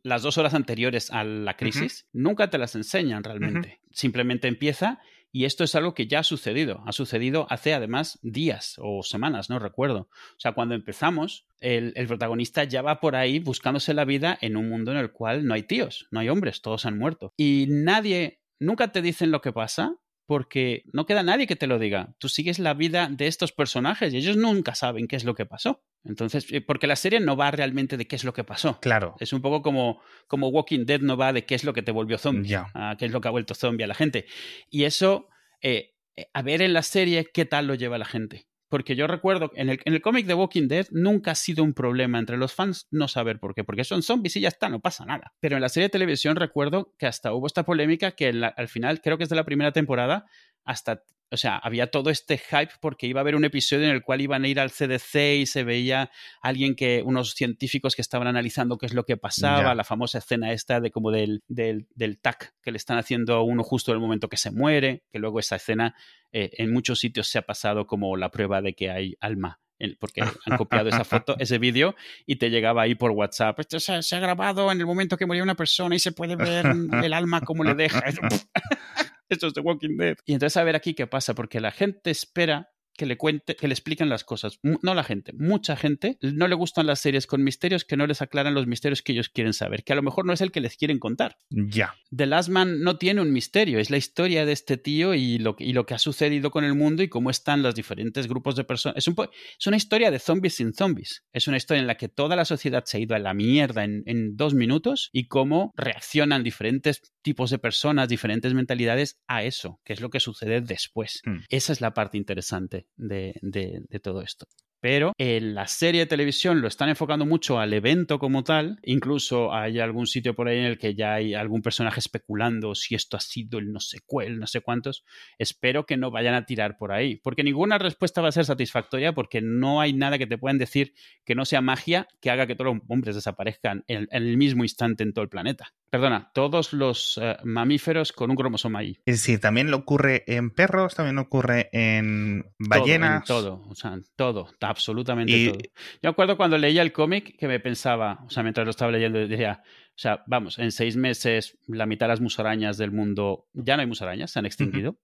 las 0.02 0.22
dos 0.22 0.38
horas 0.38 0.54
anteriores 0.54 1.10
a 1.10 1.24
la 1.24 1.56
crisis, 1.56 2.06
nunca 2.12 2.50
te 2.50 2.58
las 2.58 2.74
enseñan 2.74 3.24
realmente. 3.24 3.80
Simplemente 3.90 4.48
empieza 4.48 5.00
y 5.32 5.44
esto 5.44 5.64
es 5.64 5.74
algo 5.74 5.92
que 5.92 6.06
ya 6.06 6.20
ha 6.20 6.24
sucedido. 6.24 6.82
Ha 6.86 6.92
sucedido 6.92 7.46
hace 7.50 7.74
además 7.74 8.18
días 8.22 8.76
o 8.78 9.02
semanas, 9.02 9.50
no 9.50 9.58
recuerdo. 9.58 10.08
O 10.10 10.38
sea, 10.38 10.52
cuando 10.52 10.74
empezamos, 10.74 11.46
el, 11.60 11.92
el, 11.96 12.06
protagonista 12.06 12.64
ya 12.64 12.80
va 12.80 13.00
por 13.00 13.16
ahí 13.16 13.38
buscándose 13.38 13.92
la 13.92 14.04
vida 14.04 14.38
en 14.40 14.56
un 14.56 14.68
mundo 14.68 14.92
en 14.92 14.98
el 14.98 15.12
cual 15.12 15.46
no 15.46 15.52
hay 15.52 15.62
tíos, 15.62 16.06
no 16.10 16.20
hay 16.20 16.30
hombres, 16.30 16.62
todos 16.62 16.86
han 16.86 16.98
muerto. 16.98 17.34
Y 17.36 17.66
nadie, 17.68 18.40
nunca 18.58 18.92
te 18.92 19.02
dicen 19.02 19.30
lo 19.30 19.42
que 19.42 19.52
pasa, 19.52 19.96
porque 20.26 20.84
no 20.92 21.06
queda 21.06 21.22
nadie 21.22 21.46
que 21.46 21.56
te 21.56 21.66
lo 21.66 21.78
diga. 21.78 22.14
Tú 22.18 22.28
sigues 22.28 22.58
la 22.58 22.74
vida 22.74 23.08
de 23.10 23.26
estos 23.26 23.52
personajes 23.52 24.12
y 24.12 24.16
ellos 24.16 24.36
nunca 24.36 24.74
saben 24.74 25.06
qué 25.06 25.16
es 25.16 25.24
lo 25.24 25.34
que 25.34 25.46
pasó. 25.46 25.82
Entonces, 26.08 26.46
eh, 26.52 26.60
porque 26.60 26.86
la 26.86 26.96
serie 26.96 27.20
no 27.20 27.36
va 27.36 27.50
realmente 27.50 27.96
de 27.96 28.06
qué 28.06 28.16
es 28.16 28.24
lo 28.24 28.32
que 28.32 28.44
pasó. 28.44 28.78
Claro. 28.80 29.16
Es 29.20 29.32
un 29.32 29.42
poco 29.42 29.62
como, 29.62 30.00
como 30.26 30.48
Walking 30.48 30.84
Dead 30.86 31.00
no 31.00 31.16
va 31.16 31.32
de 31.32 31.44
qué 31.44 31.54
es 31.54 31.64
lo 31.64 31.72
que 31.72 31.82
te 31.82 31.92
volvió 31.92 32.18
zombie, 32.18 32.48
Ya. 32.48 32.66
qué 32.98 33.06
es 33.06 33.12
lo 33.12 33.20
que 33.20 33.28
ha 33.28 33.30
vuelto 33.30 33.54
zombie 33.54 33.84
a 33.84 33.88
la 33.88 33.94
gente. 33.94 34.26
Y 34.70 34.84
eso, 34.84 35.28
eh, 35.60 35.94
eh, 36.16 36.28
a 36.32 36.42
ver 36.42 36.62
en 36.62 36.72
la 36.72 36.82
serie 36.82 37.26
qué 37.32 37.44
tal 37.44 37.66
lo 37.66 37.74
lleva 37.74 37.98
la 37.98 38.04
gente. 38.04 38.46
Porque 38.68 38.96
yo 38.96 39.06
recuerdo, 39.06 39.52
en 39.54 39.68
el, 39.68 39.80
en 39.84 39.94
el 39.94 40.02
cómic 40.02 40.26
de 40.26 40.34
Walking 40.34 40.66
Dead 40.66 40.86
nunca 40.90 41.30
ha 41.30 41.34
sido 41.36 41.62
un 41.62 41.72
problema 41.72 42.18
entre 42.18 42.36
los 42.36 42.52
fans 42.52 42.88
no 42.90 43.06
saber 43.06 43.38
por 43.38 43.54
qué, 43.54 43.62
porque 43.62 43.84
son 43.84 44.02
zombies 44.02 44.34
y 44.36 44.40
ya 44.40 44.48
está, 44.48 44.68
no 44.68 44.80
pasa 44.80 45.04
nada. 45.04 45.34
Pero 45.38 45.54
en 45.54 45.62
la 45.62 45.68
serie 45.68 45.86
de 45.86 45.90
televisión 45.90 46.34
recuerdo 46.34 46.92
que 46.98 47.06
hasta 47.06 47.32
hubo 47.32 47.46
esta 47.46 47.64
polémica 47.64 48.10
que 48.12 48.28
al 48.28 48.68
final, 48.68 49.00
creo 49.02 49.18
que 49.18 49.22
es 49.24 49.30
de 49.30 49.36
la 49.36 49.44
primera 49.44 49.70
temporada, 49.70 50.26
hasta 50.64 51.04
o 51.30 51.36
sea, 51.36 51.56
había 51.56 51.90
todo 51.90 52.10
este 52.10 52.38
hype 52.38 52.72
porque 52.80 53.06
iba 53.06 53.20
a 53.20 53.22
haber 53.22 53.36
un 53.36 53.44
episodio 53.44 53.84
en 53.84 53.90
el 53.90 54.02
cual 54.02 54.20
iban 54.20 54.44
a 54.44 54.48
ir 54.48 54.60
al 54.60 54.70
CDC 54.70 55.40
y 55.40 55.46
se 55.46 55.64
veía 55.64 56.10
alguien 56.40 56.74
que, 56.74 57.02
unos 57.04 57.34
científicos 57.34 57.96
que 57.96 58.02
estaban 58.02 58.28
analizando 58.28 58.78
qué 58.78 58.86
es 58.86 58.94
lo 58.94 59.04
que 59.04 59.16
pasaba, 59.16 59.74
la 59.74 59.84
famosa 59.84 60.18
escena 60.18 60.52
esta 60.52 60.80
de 60.80 60.90
como 60.90 61.10
del, 61.10 61.42
del, 61.48 61.88
del, 61.94 62.18
TAC 62.18 62.54
que 62.62 62.70
le 62.70 62.76
están 62.76 62.98
haciendo 62.98 63.34
a 63.34 63.42
uno 63.42 63.62
justo 63.62 63.90
en 63.90 63.96
el 63.96 64.00
momento 64.00 64.28
que 64.28 64.36
se 64.36 64.50
muere, 64.50 65.04
que 65.10 65.18
luego 65.18 65.40
esa 65.40 65.56
escena 65.56 65.94
eh, 66.32 66.50
en 66.58 66.72
muchos 66.72 67.00
sitios 67.00 67.28
se 67.28 67.38
ha 67.38 67.42
pasado 67.42 67.86
como 67.86 68.16
la 68.16 68.30
prueba 68.30 68.62
de 68.62 68.74
que 68.74 68.90
hay 68.90 69.16
alma 69.20 69.60
porque 69.98 70.22
han 70.22 70.56
copiado 70.56 70.88
esa 70.88 71.04
foto, 71.04 71.36
ese 71.38 71.58
vídeo, 71.58 71.94
y 72.26 72.36
te 72.36 72.50
llegaba 72.50 72.82
ahí 72.82 72.94
por 72.94 73.10
WhatsApp. 73.10 73.60
Esto 73.60 73.80
se 73.80 74.16
ha, 74.16 74.18
grabado 74.18 74.72
en 74.72 74.80
el 74.80 74.86
momento 74.86 75.16
que 75.16 75.26
murió 75.26 75.42
una 75.42 75.54
persona 75.54 75.94
y 75.94 75.98
se 75.98 76.12
puede 76.12 76.36
ver 76.36 76.66
el 77.02 77.12
alma 77.12 77.40
como 77.42 77.64
le 77.64 77.74
deja. 77.74 78.02
Esto 79.28 79.48
es 79.48 79.54
The 79.54 79.60
Walking 79.60 79.96
Dead. 79.96 80.16
Y 80.24 80.34
entonces 80.34 80.56
a 80.56 80.64
ver 80.64 80.76
aquí 80.76 80.94
qué 80.94 81.06
pasa, 81.06 81.34
porque 81.34 81.60
la 81.60 81.72
gente 81.72 82.10
espera 82.10 82.70
que 82.96 83.06
le 83.06 83.16
cuente, 83.16 83.56
que 83.56 83.68
le 83.68 83.74
expliquen 83.74 84.08
las 84.08 84.24
cosas. 84.24 84.58
No 84.62 84.94
la 84.94 85.04
gente, 85.04 85.32
mucha 85.32 85.76
gente 85.76 86.18
no 86.20 86.48
le 86.48 86.54
gustan 86.54 86.86
las 86.86 87.00
series 87.00 87.26
con 87.26 87.42
misterios 87.42 87.84
que 87.84 87.96
no 87.96 88.06
les 88.06 88.22
aclaran 88.22 88.54
los 88.54 88.66
misterios 88.66 89.02
que 89.02 89.12
ellos 89.12 89.28
quieren 89.28 89.52
saber, 89.52 89.84
que 89.84 89.92
a 89.92 89.96
lo 89.96 90.02
mejor 90.02 90.24
no 90.26 90.32
es 90.32 90.40
el 90.40 90.52
que 90.52 90.60
les 90.60 90.76
quieren 90.76 90.98
contar. 90.98 91.36
Ya. 91.50 91.94
The 92.14 92.26
Last 92.26 92.48
Man 92.48 92.80
no 92.80 92.98
tiene 92.98 93.20
un 93.20 93.32
misterio, 93.32 93.78
es 93.78 93.90
la 93.90 93.96
historia 93.96 94.46
de 94.46 94.52
este 94.52 94.76
tío 94.76 95.14
y 95.14 95.38
lo, 95.38 95.56
y 95.58 95.72
lo 95.72 95.86
que 95.86 95.94
ha 95.94 95.98
sucedido 95.98 96.50
con 96.50 96.64
el 96.64 96.74
mundo 96.74 97.02
y 97.02 97.08
cómo 97.08 97.30
están 97.30 97.62
los 97.62 97.74
diferentes 97.74 98.26
grupos 98.26 98.56
de 98.56 98.64
personas. 98.64 98.96
Es, 98.98 99.08
un 99.08 99.16
es 99.58 99.66
una 99.66 99.76
historia 99.76 100.10
de 100.10 100.18
zombies 100.18 100.56
sin 100.56 100.72
zombies. 100.72 101.24
Es 101.32 101.48
una 101.48 101.56
historia 101.56 101.80
en 101.80 101.86
la 101.86 101.96
que 101.96 102.08
toda 102.08 102.36
la 102.36 102.44
sociedad 102.44 102.84
se 102.84 102.98
ha 102.98 103.00
ido 103.00 103.14
a 103.14 103.18
la 103.18 103.34
mierda 103.34 103.84
en, 103.84 104.02
en 104.06 104.36
dos 104.36 104.54
minutos 104.54 105.10
y 105.12 105.28
cómo 105.28 105.72
reaccionan 105.76 106.42
diferentes 106.42 107.02
tipos 107.22 107.50
de 107.50 107.58
personas, 107.58 108.08
diferentes 108.08 108.54
mentalidades 108.54 109.18
a 109.26 109.42
eso, 109.42 109.80
que 109.84 109.92
es 109.92 110.00
lo 110.00 110.10
que 110.10 110.20
sucede 110.20 110.60
después. 110.60 111.22
Hmm. 111.24 111.38
Esa 111.48 111.72
es 111.72 111.80
la 111.80 111.92
parte 111.92 112.16
interesante. 112.16 112.85
De, 112.96 113.34
de 113.42 114.00
todo 114.00 114.22
esto 114.22 114.46
pero 114.80 115.12
en 115.18 115.54
la 115.54 115.66
serie 115.66 116.00
de 116.00 116.06
televisión 116.06 116.60
lo 116.60 116.68
están 116.68 116.88
enfocando 116.88 117.26
mucho 117.26 117.58
al 117.58 117.72
evento 117.72 118.18
como 118.18 118.44
tal. 118.44 118.78
Incluso 118.82 119.52
hay 119.52 119.80
algún 119.80 120.06
sitio 120.06 120.34
por 120.34 120.48
ahí 120.48 120.58
en 120.58 120.64
el 120.64 120.78
que 120.78 120.94
ya 120.94 121.14
hay 121.14 121.34
algún 121.34 121.62
personaje 121.62 122.00
especulando 122.00 122.74
si 122.74 122.94
esto 122.94 123.16
ha 123.16 123.20
sido 123.20 123.58
el 123.58 123.72
no 123.72 123.80
sé 123.80 123.98
cuál, 124.06 124.38
no 124.38 124.46
sé 124.46 124.60
cuántos. 124.60 125.04
Espero 125.38 125.86
que 125.86 125.96
no 125.96 126.10
vayan 126.10 126.34
a 126.34 126.46
tirar 126.46 126.76
por 126.76 126.92
ahí, 126.92 127.16
porque 127.16 127.42
ninguna 127.42 127.78
respuesta 127.78 128.20
va 128.20 128.28
a 128.28 128.32
ser 128.32 128.44
satisfactoria 128.44 129.12
porque 129.12 129.40
no 129.40 129.80
hay 129.80 129.92
nada 129.92 130.18
que 130.18 130.26
te 130.26 130.38
puedan 130.38 130.58
decir 130.58 130.94
que 131.24 131.34
no 131.34 131.44
sea 131.44 131.60
magia 131.60 132.08
que 132.20 132.30
haga 132.30 132.46
que 132.46 132.54
todos 132.54 132.74
los 132.74 132.82
hombres 132.88 133.14
desaparezcan 133.14 133.84
en, 133.88 134.08
el 134.10 134.36
mismo 134.36 134.64
instante 134.64 135.02
en 135.02 135.12
todo 135.12 135.22
el 135.22 135.28
planeta. 135.28 135.72
Perdona, 135.90 136.30
todos 136.34 136.72
los 136.72 137.18
eh, 137.22 137.36
mamíferos 137.44 138.12
con 138.12 138.30
un 138.30 138.36
cromosoma 138.36 138.80
ahí. 138.80 138.98
Es 139.06 139.16
decir, 139.16 139.40
también 139.40 139.70
lo 139.70 139.78
ocurre 139.78 140.24
en 140.26 140.50
perros, 140.50 140.94
también 140.94 141.18
ocurre 141.18 141.68
en 141.72 142.52
ballenas. 142.58 143.24
Todo, 143.24 143.60
todo 143.60 143.70
o 143.70 143.74
sea, 143.74 143.98
todo 144.16 144.48
absolutamente 144.68 145.48
todo. 145.48 145.58
Yo 146.02 146.10
acuerdo 146.10 146.36
cuando 146.36 146.58
leía 146.58 146.82
el 146.82 146.92
cómic 146.92 147.36
que 147.36 147.48
me 147.48 147.60
pensaba, 147.60 148.24
o 148.26 148.30
sea, 148.30 148.42
mientras 148.42 148.64
lo 148.64 148.70
estaba 148.70 148.92
leyendo, 148.92 149.18
decía, 149.18 149.62
o 149.64 149.98
sea, 149.98 150.22
vamos, 150.26 150.58
en 150.58 150.72
seis 150.72 150.96
meses 150.96 151.58
la 151.66 151.86
mitad 151.86 152.06
de 152.06 152.12
las 152.12 152.20
musarañas 152.20 152.78
del 152.78 152.92
mundo 152.92 153.48
ya 153.52 153.76
no 153.76 153.80
hay 153.80 153.86
musarañas, 153.86 154.30
se 154.30 154.38
han 154.38 154.46
extinguido. 154.46 154.98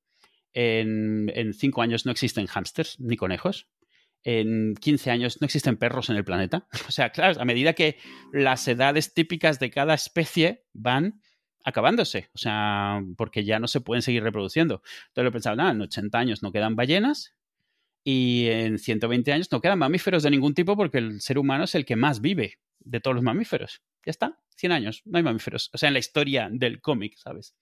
en, 0.53 1.31
en, 1.35 1.55
cinco 1.55 1.83
años 1.83 2.05
no 2.05 2.13
existen 2.13 2.47
hámsters 2.47 3.01
ni 3.01 3.17
conejos. 3.17 3.69
En 4.25 4.77
15 4.77 5.11
años 5.11 5.41
no 5.41 5.47
existen 5.47 5.77
perros 5.77 6.09
en 6.11 6.17
el 6.17 6.25
planeta. 6.25 6.69
O 6.89 6.93
sea, 6.93 7.11
claro, 7.11 7.41
a 7.41 7.45
medida 7.45 7.73
que 7.73 7.99
las 8.33 8.69
edades 8.69 9.15
típicas 9.15 9.59
de 9.59 9.71
cada 9.71 9.95
especie 9.95 10.65
van 10.73 11.21
acabándose, 11.65 12.29
o 12.35 12.39
sea, 12.39 13.03
porque 13.17 13.45
ya 13.45 13.59
no 13.59 13.69
se 13.69 13.81
pueden 13.81 14.03
seguir 14.03 14.23
reproduciendo. 14.23 14.83
Entonces 15.09 15.25
lo 15.25 15.33
pensaba, 15.33 15.57
nada, 15.57 15.73
en 15.73 15.81
80 15.83 16.19
años 16.19 16.43
no 16.43 16.53
quedan 16.53 16.77
ballenas, 16.77 17.35
y 18.05 18.49
en 18.49 18.79
120 18.79 19.33
años 19.33 19.53
no 19.53 19.61
quedan 19.61 19.79
mamíferos 19.79 20.23
de 20.23 20.31
ningún 20.31 20.55
tipo 20.55 20.77
porque 20.77 20.99
el 20.99 21.21
ser 21.21 21.39
humano 21.39 21.65
es 21.65 21.75
el 21.75 21.85
que 21.85 21.97
más 21.97 22.21
vive 22.21 22.59
de 22.81 23.01
todos 23.01 23.15
los 23.15 23.25
mamíferos. 23.25 23.83
Ya 24.05 24.11
está, 24.11 24.39
100 24.57 24.73
años, 24.73 25.03
no 25.05 25.19
hay 25.19 25.25
mamíferos. 25.25 25.71
O 25.73 25.79
sea, 25.79 25.89
en 25.89 25.93
la 25.93 26.01
historia 26.01 26.49
del 26.51 26.81
cómic, 26.81 27.17
¿sabes? 27.17 27.55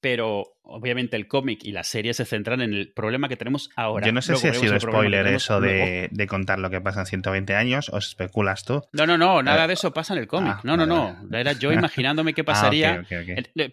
Pero 0.00 0.58
obviamente 0.62 1.16
el 1.16 1.26
cómic 1.26 1.64
y 1.64 1.72
la 1.72 1.82
serie 1.82 2.14
se 2.14 2.24
centran 2.24 2.60
en 2.60 2.72
el 2.72 2.92
problema 2.92 3.28
que 3.28 3.36
tenemos 3.36 3.70
ahora. 3.76 4.06
Yo 4.06 4.12
no 4.12 4.22
sé 4.22 4.36
si 4.36 4.48
ha 4.48 4.54
sido 4.54 4.78
spoiler 4.78 5.26
eso 5.26 5.60
de, 5.60 6.26
contar 6.28 6.58
lo 6.58 6.70
que 6.70 6.80
pasa 6.80 7.00
en 7.00 7.06
120 7.06 7.54
años, 7.54 7.88
o 7.90 7.98
especulas 7.98 8.64
tú. 8.64 8.82
No, 8.92 9.06
no, 9.06 9.18
no, 9.18 9.42
nada 9.42 9.64
eh, 9.64 9.68
de 9.68 9.74
eso 9.74 9.92
pasa 9.92 10.14
en 10.14 10.20
el 10.20 10.26
cómic. 10.26 10.54
Ah, 10.56 10.60
no, 10.64 10.76
no, 10.76 10.86
no. 10.86 11.16
Era 11.36 11.52
yo 11.52 11.72
imaginándome 11.72 12.34
qué 12.34 12.40
ah, 12.42 12.44
pasaría. 12.44 13.04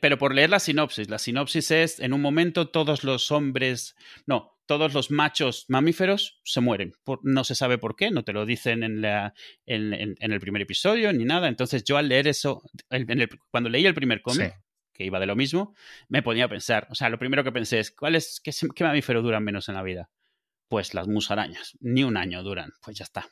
Pero 0.02 0.18
por 0.18 0.34
leer 0.34 0.50
la 0.50 0.60
sinopsis. 0.60 1.10
La 1.10 1.20
sinopsis 1.20 1.72
es, 1.72 2.00
en 2.00 2.14
un 2.14 2.22
momento 2.22 2.70
todos 2.70 3.04
los 3.04 3.32
hombres... 3.32 3.96
No, 4.26 4.53
todos 4.66 4.94
los 4.94 5.12
machos 5.12 5.66
mamíferos 5.68 6.40
se 6.44 6.62
mueren. 6.62 6.94
no 7.24 7.44
se 7.44 7.56
sabe 7.56 7.78
por 7.78 7.96
qué, 7.96 8.12
no 8.12 8.24
te 8.24 8.34
lo 8.34 8.46
dicen 8.46 8.84
en, 8.84 9.02
la, 9.02 9.34
en, 9.66 10.16
el 10.20 10.40
primer 10.40 10.62
episodio 10.62 11.12
ni 11.14 11.26
nada. 11.26 11.48
Entonces 11.48 11.84
yo 11.84 11.98
al 11.98 12.10
leer 12.10 12.28
eso, 12.28 12.62
cuando 13.50 13.70
leí 13.70 13.86
el 13.86 13.94
primer 13.94 14.22
cómic, 14.22 14.54
que 14.94 15.04
iba 15.04 15.20
de 15.20 15.26
lo 15.26 15.36
mismo, 15.36 15.76
me 16.08 16.22
ponía 16.22 16.46
a 16.46 16.50
pensar, 16.50 16.88
o 16.90 16.96
sea, 16.96 17.10
lo 17.10 17.18
primero 17.18 17.44
que 17.44 17.52
pensé 17.52 17.80
es, 17.80 17.92
¿cuál 17.92 18.16
es, 18.16 18.40
qué, 18.44 18.52
qué 18.76 18.84
mamífero 18.84 19.22
duran 19.22 19.44
menos 19.44 19.68
en 19.70 19.76
la 19.76 19.84
vida? 19.84 20.10
Pues 20.68 20.94
las 20.94 21.08
musarañas, 21.08 21.78
ni 21.80 22.04
un 22.04 22.18
año 22.18 22.44
duran, 22.44 22.72
pues 22.82 22.98
ya 22.98 23.04
está, 23.04 23.28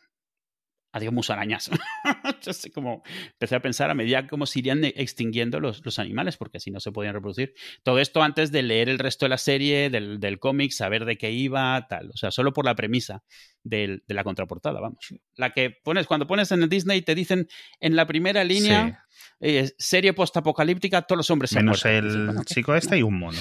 adiós 0.91 1.13
musarañas. 1.13 1.69
Yo 2.41 2.53
sé 2.53 2.71
cómo 2.71 3.03
empecé 3.33 3.55
a 3.55 3.61
pensar 3.61 3.89
a 3.89 3.93
medida 3.93 4.27
cómo 4.27 4.45
se 4.45 4.59
irían 4.59 4.83
extinguiendo 4.83 5.59
los, 5.59 5.83
los, 5.85 5.99
animales, 5.99 6.37
porque 6.37 6.57
así 6.57 6.71
no 6.71 6.79
se 6.79 6.91
podían 6.91 7.13
reproducir. 7.13 7.53
Todo 7.83 7.99
esto 7.99 8.21
antes 8.21 8.51
de 8.51 8.63
leer 8.63 8.89
el 8.89 8.99
resto 8.99 9.25
de 9.25 9.29
la 9.29 9.37
serie, 9.37 9.89
del, 9.89 10.19
del 10.19 10.39
cómic, 10.39 10.71
saber 10.71 11.05
de 11.05 11.17
qué 11.17 11.31
iba, 11.31 11.87
tal. 11.87 12.11
O 12.11 12.17
sea, 12.17 12.31
solo 12.31 12.53
por 12.53 12.65
la 12.65 12.75
premisa 12.75 13.23
de 13.63 14.01
la 14.07 14.23
contraportada, 14.23 14.79
vamos. 14.79 14.99
La 15.35 15.51
que 15.51 15.69
pones, 15.69 16.07
cuando 16.07 16.27
pones 16.27 16.51
en 16.51 16.63
el 16.63 16.69
Disney, 16.69 17.01
te 17.01 17.15
dicen 17.15 17.47
en 17.79 17.95
la 17.95 18.05
primera 18.05 18.43
línea, 18.43 19.05
eh, 19.39 19.71
serie 19.77 20.13
postapocalíptica, 20.13 21.03
todos 21.03 21.17
los 21.17 21.29
hombres 21.29 21.53
Menos 21.53 21.81
se 21.81 21.97
el 21.97 22.29
chico 22.45 22.75
este 22.75 22.97
y 22.97 23.03
un 23.03 23.17
mono. 23.17 23.39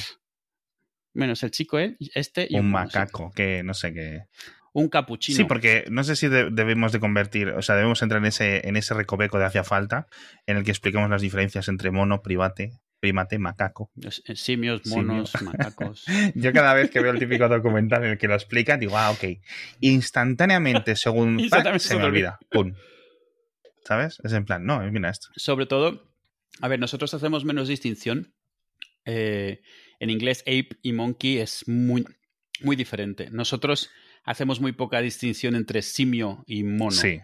Menos 1.12 1.42
el 1.42 1.50
chico 1.50 1.78
este 1.78 2.46
y 2.48 2.54
un, 2.56 2.66
un 2.66 2.70
macaco, 2.70 3.32
que 3.34 3.62
no 3.64 3.74
sé 3.74 3.92
qué 3.92 4.26
un 4.72 4.88
capuchino. 4.88 5.36
Sí, 5.36 5.44
porque 5.44 5.84
no 5.90 6.04
sé 6.04 6.16
si 6.16 6.28
debemos 6.28 6.92
de 6.92 7.00
convertir, 7.00 7.48
o 7.50 7.62
sea, 7.62 7.76
debemos 7.76 8.02
entrar 8.02 8.20
en 8.20 8.26
ese, 8.26 8.66
en 8.68 8.76
ese 8.76 8.94
recoveco 8.94 9.38
de 9.38 9.46
hacia 9.46 9.64
falta, 9.64 10.06
en 10.46 10.56
el 10.56 10.64
que 10.64 10.70
expliquemos 10.70 11.10
las 11.10 11.22
diferencias 11.22 11.68
entre 11.68 11.90
mono, 11.90 12.22
private, 12.22 12.80
primate, 13.00 13.38
macaco. 13.38 13.90
Eh, 14.26 14.36
simios, 14.36 14.86
monos, 14.86 15.32
macacos. 15.42 16.04
Yo 16.34 16.52
cada 16.52 16.74
vez 16.74 16.90
que 16.90 17.00
veo 17.00 17.12
el 17.12 17.18
típico 17.18 17.48
documental 17.48 18.04
en 18.04 18.10
el 18.10 18.18
que 18.18 18.28
lo 18.28 18.34
explica, 18.34 18.76
digo, 18.76 18.96
ah, 18.96 19.10
ok. 19.10 19.24
Instantáneamente, 19.80 20.94
según 20.94 21.40
se, 21.78 21.96
me 21.96 22.04
olvida. 22.04 22.38
Pum. 22.50 22.74
¿Sabes? 23.84 24.18
Es 24.22 24.32
en 24.32 24.44
plan, 24.44 24.64
no, 24.64 24.80
mira 24.92 25.10
esto. 25.10 25.28
Sobre 25.34 25.66
todo, 25.66 26.12
a 26.60 26.68
ver, 26.68 26.78
nosotros 26.78 27.12
hacemos 27.14 27.44
menos 27.44 27.66
distinción. 27.66 28.34
Eh, 29.06 29.62
en 29.98 30.10
inglés, 30.10 30.42
ape 30.42 30.78
y 30.82 30.92
monkey 30.92 31.38
es 31.38 31.66
muy, 31.66 32.06
muy 32.60 32.76
diferente. 32.76 33.30
Nosotros 33.30 33.90
hacemos 34.24 34.60
muy 34.60 34.72
poca 34.72 35.00
distinción 35.00 35.54
entre 35.54 35.82
simio 35.82 36.44
y 36.46 36.62
mono. 36.62 36.90
Sí. 36.92 37.20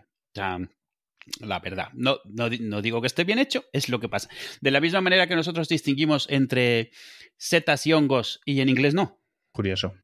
la 1.41 1.59
verdad. 1.61 1.89
No, 1.95 2.19
no, 2.25 2.49
no, 2.61 2.83
digo 2.83 3.01
que 3.01 3.07
esté 3.07 3.25
bien 3.25 3.39
hecho, 3.39 3.65
es 3.73 3.89
lo 3.89 4.01
que 4.01 4.09
pasa. 4.09 4.29
De 4.61 4.71
la 4.71 4.81
misma 4.81 5.01
manera 5.01 5.27
que 5.27 5.37
nosotros 5.37 5.69
distinguimos 5.69 6.27
entre 6.31 6.91
setas 7.37 7.87
y 7.87 7.93
hongos 7.93 8.41
y 8.45 8.61
en 8.61 8.69
inglés 8.69 8.95
no. 8.95 9.21
Curioso. 9.53 9.95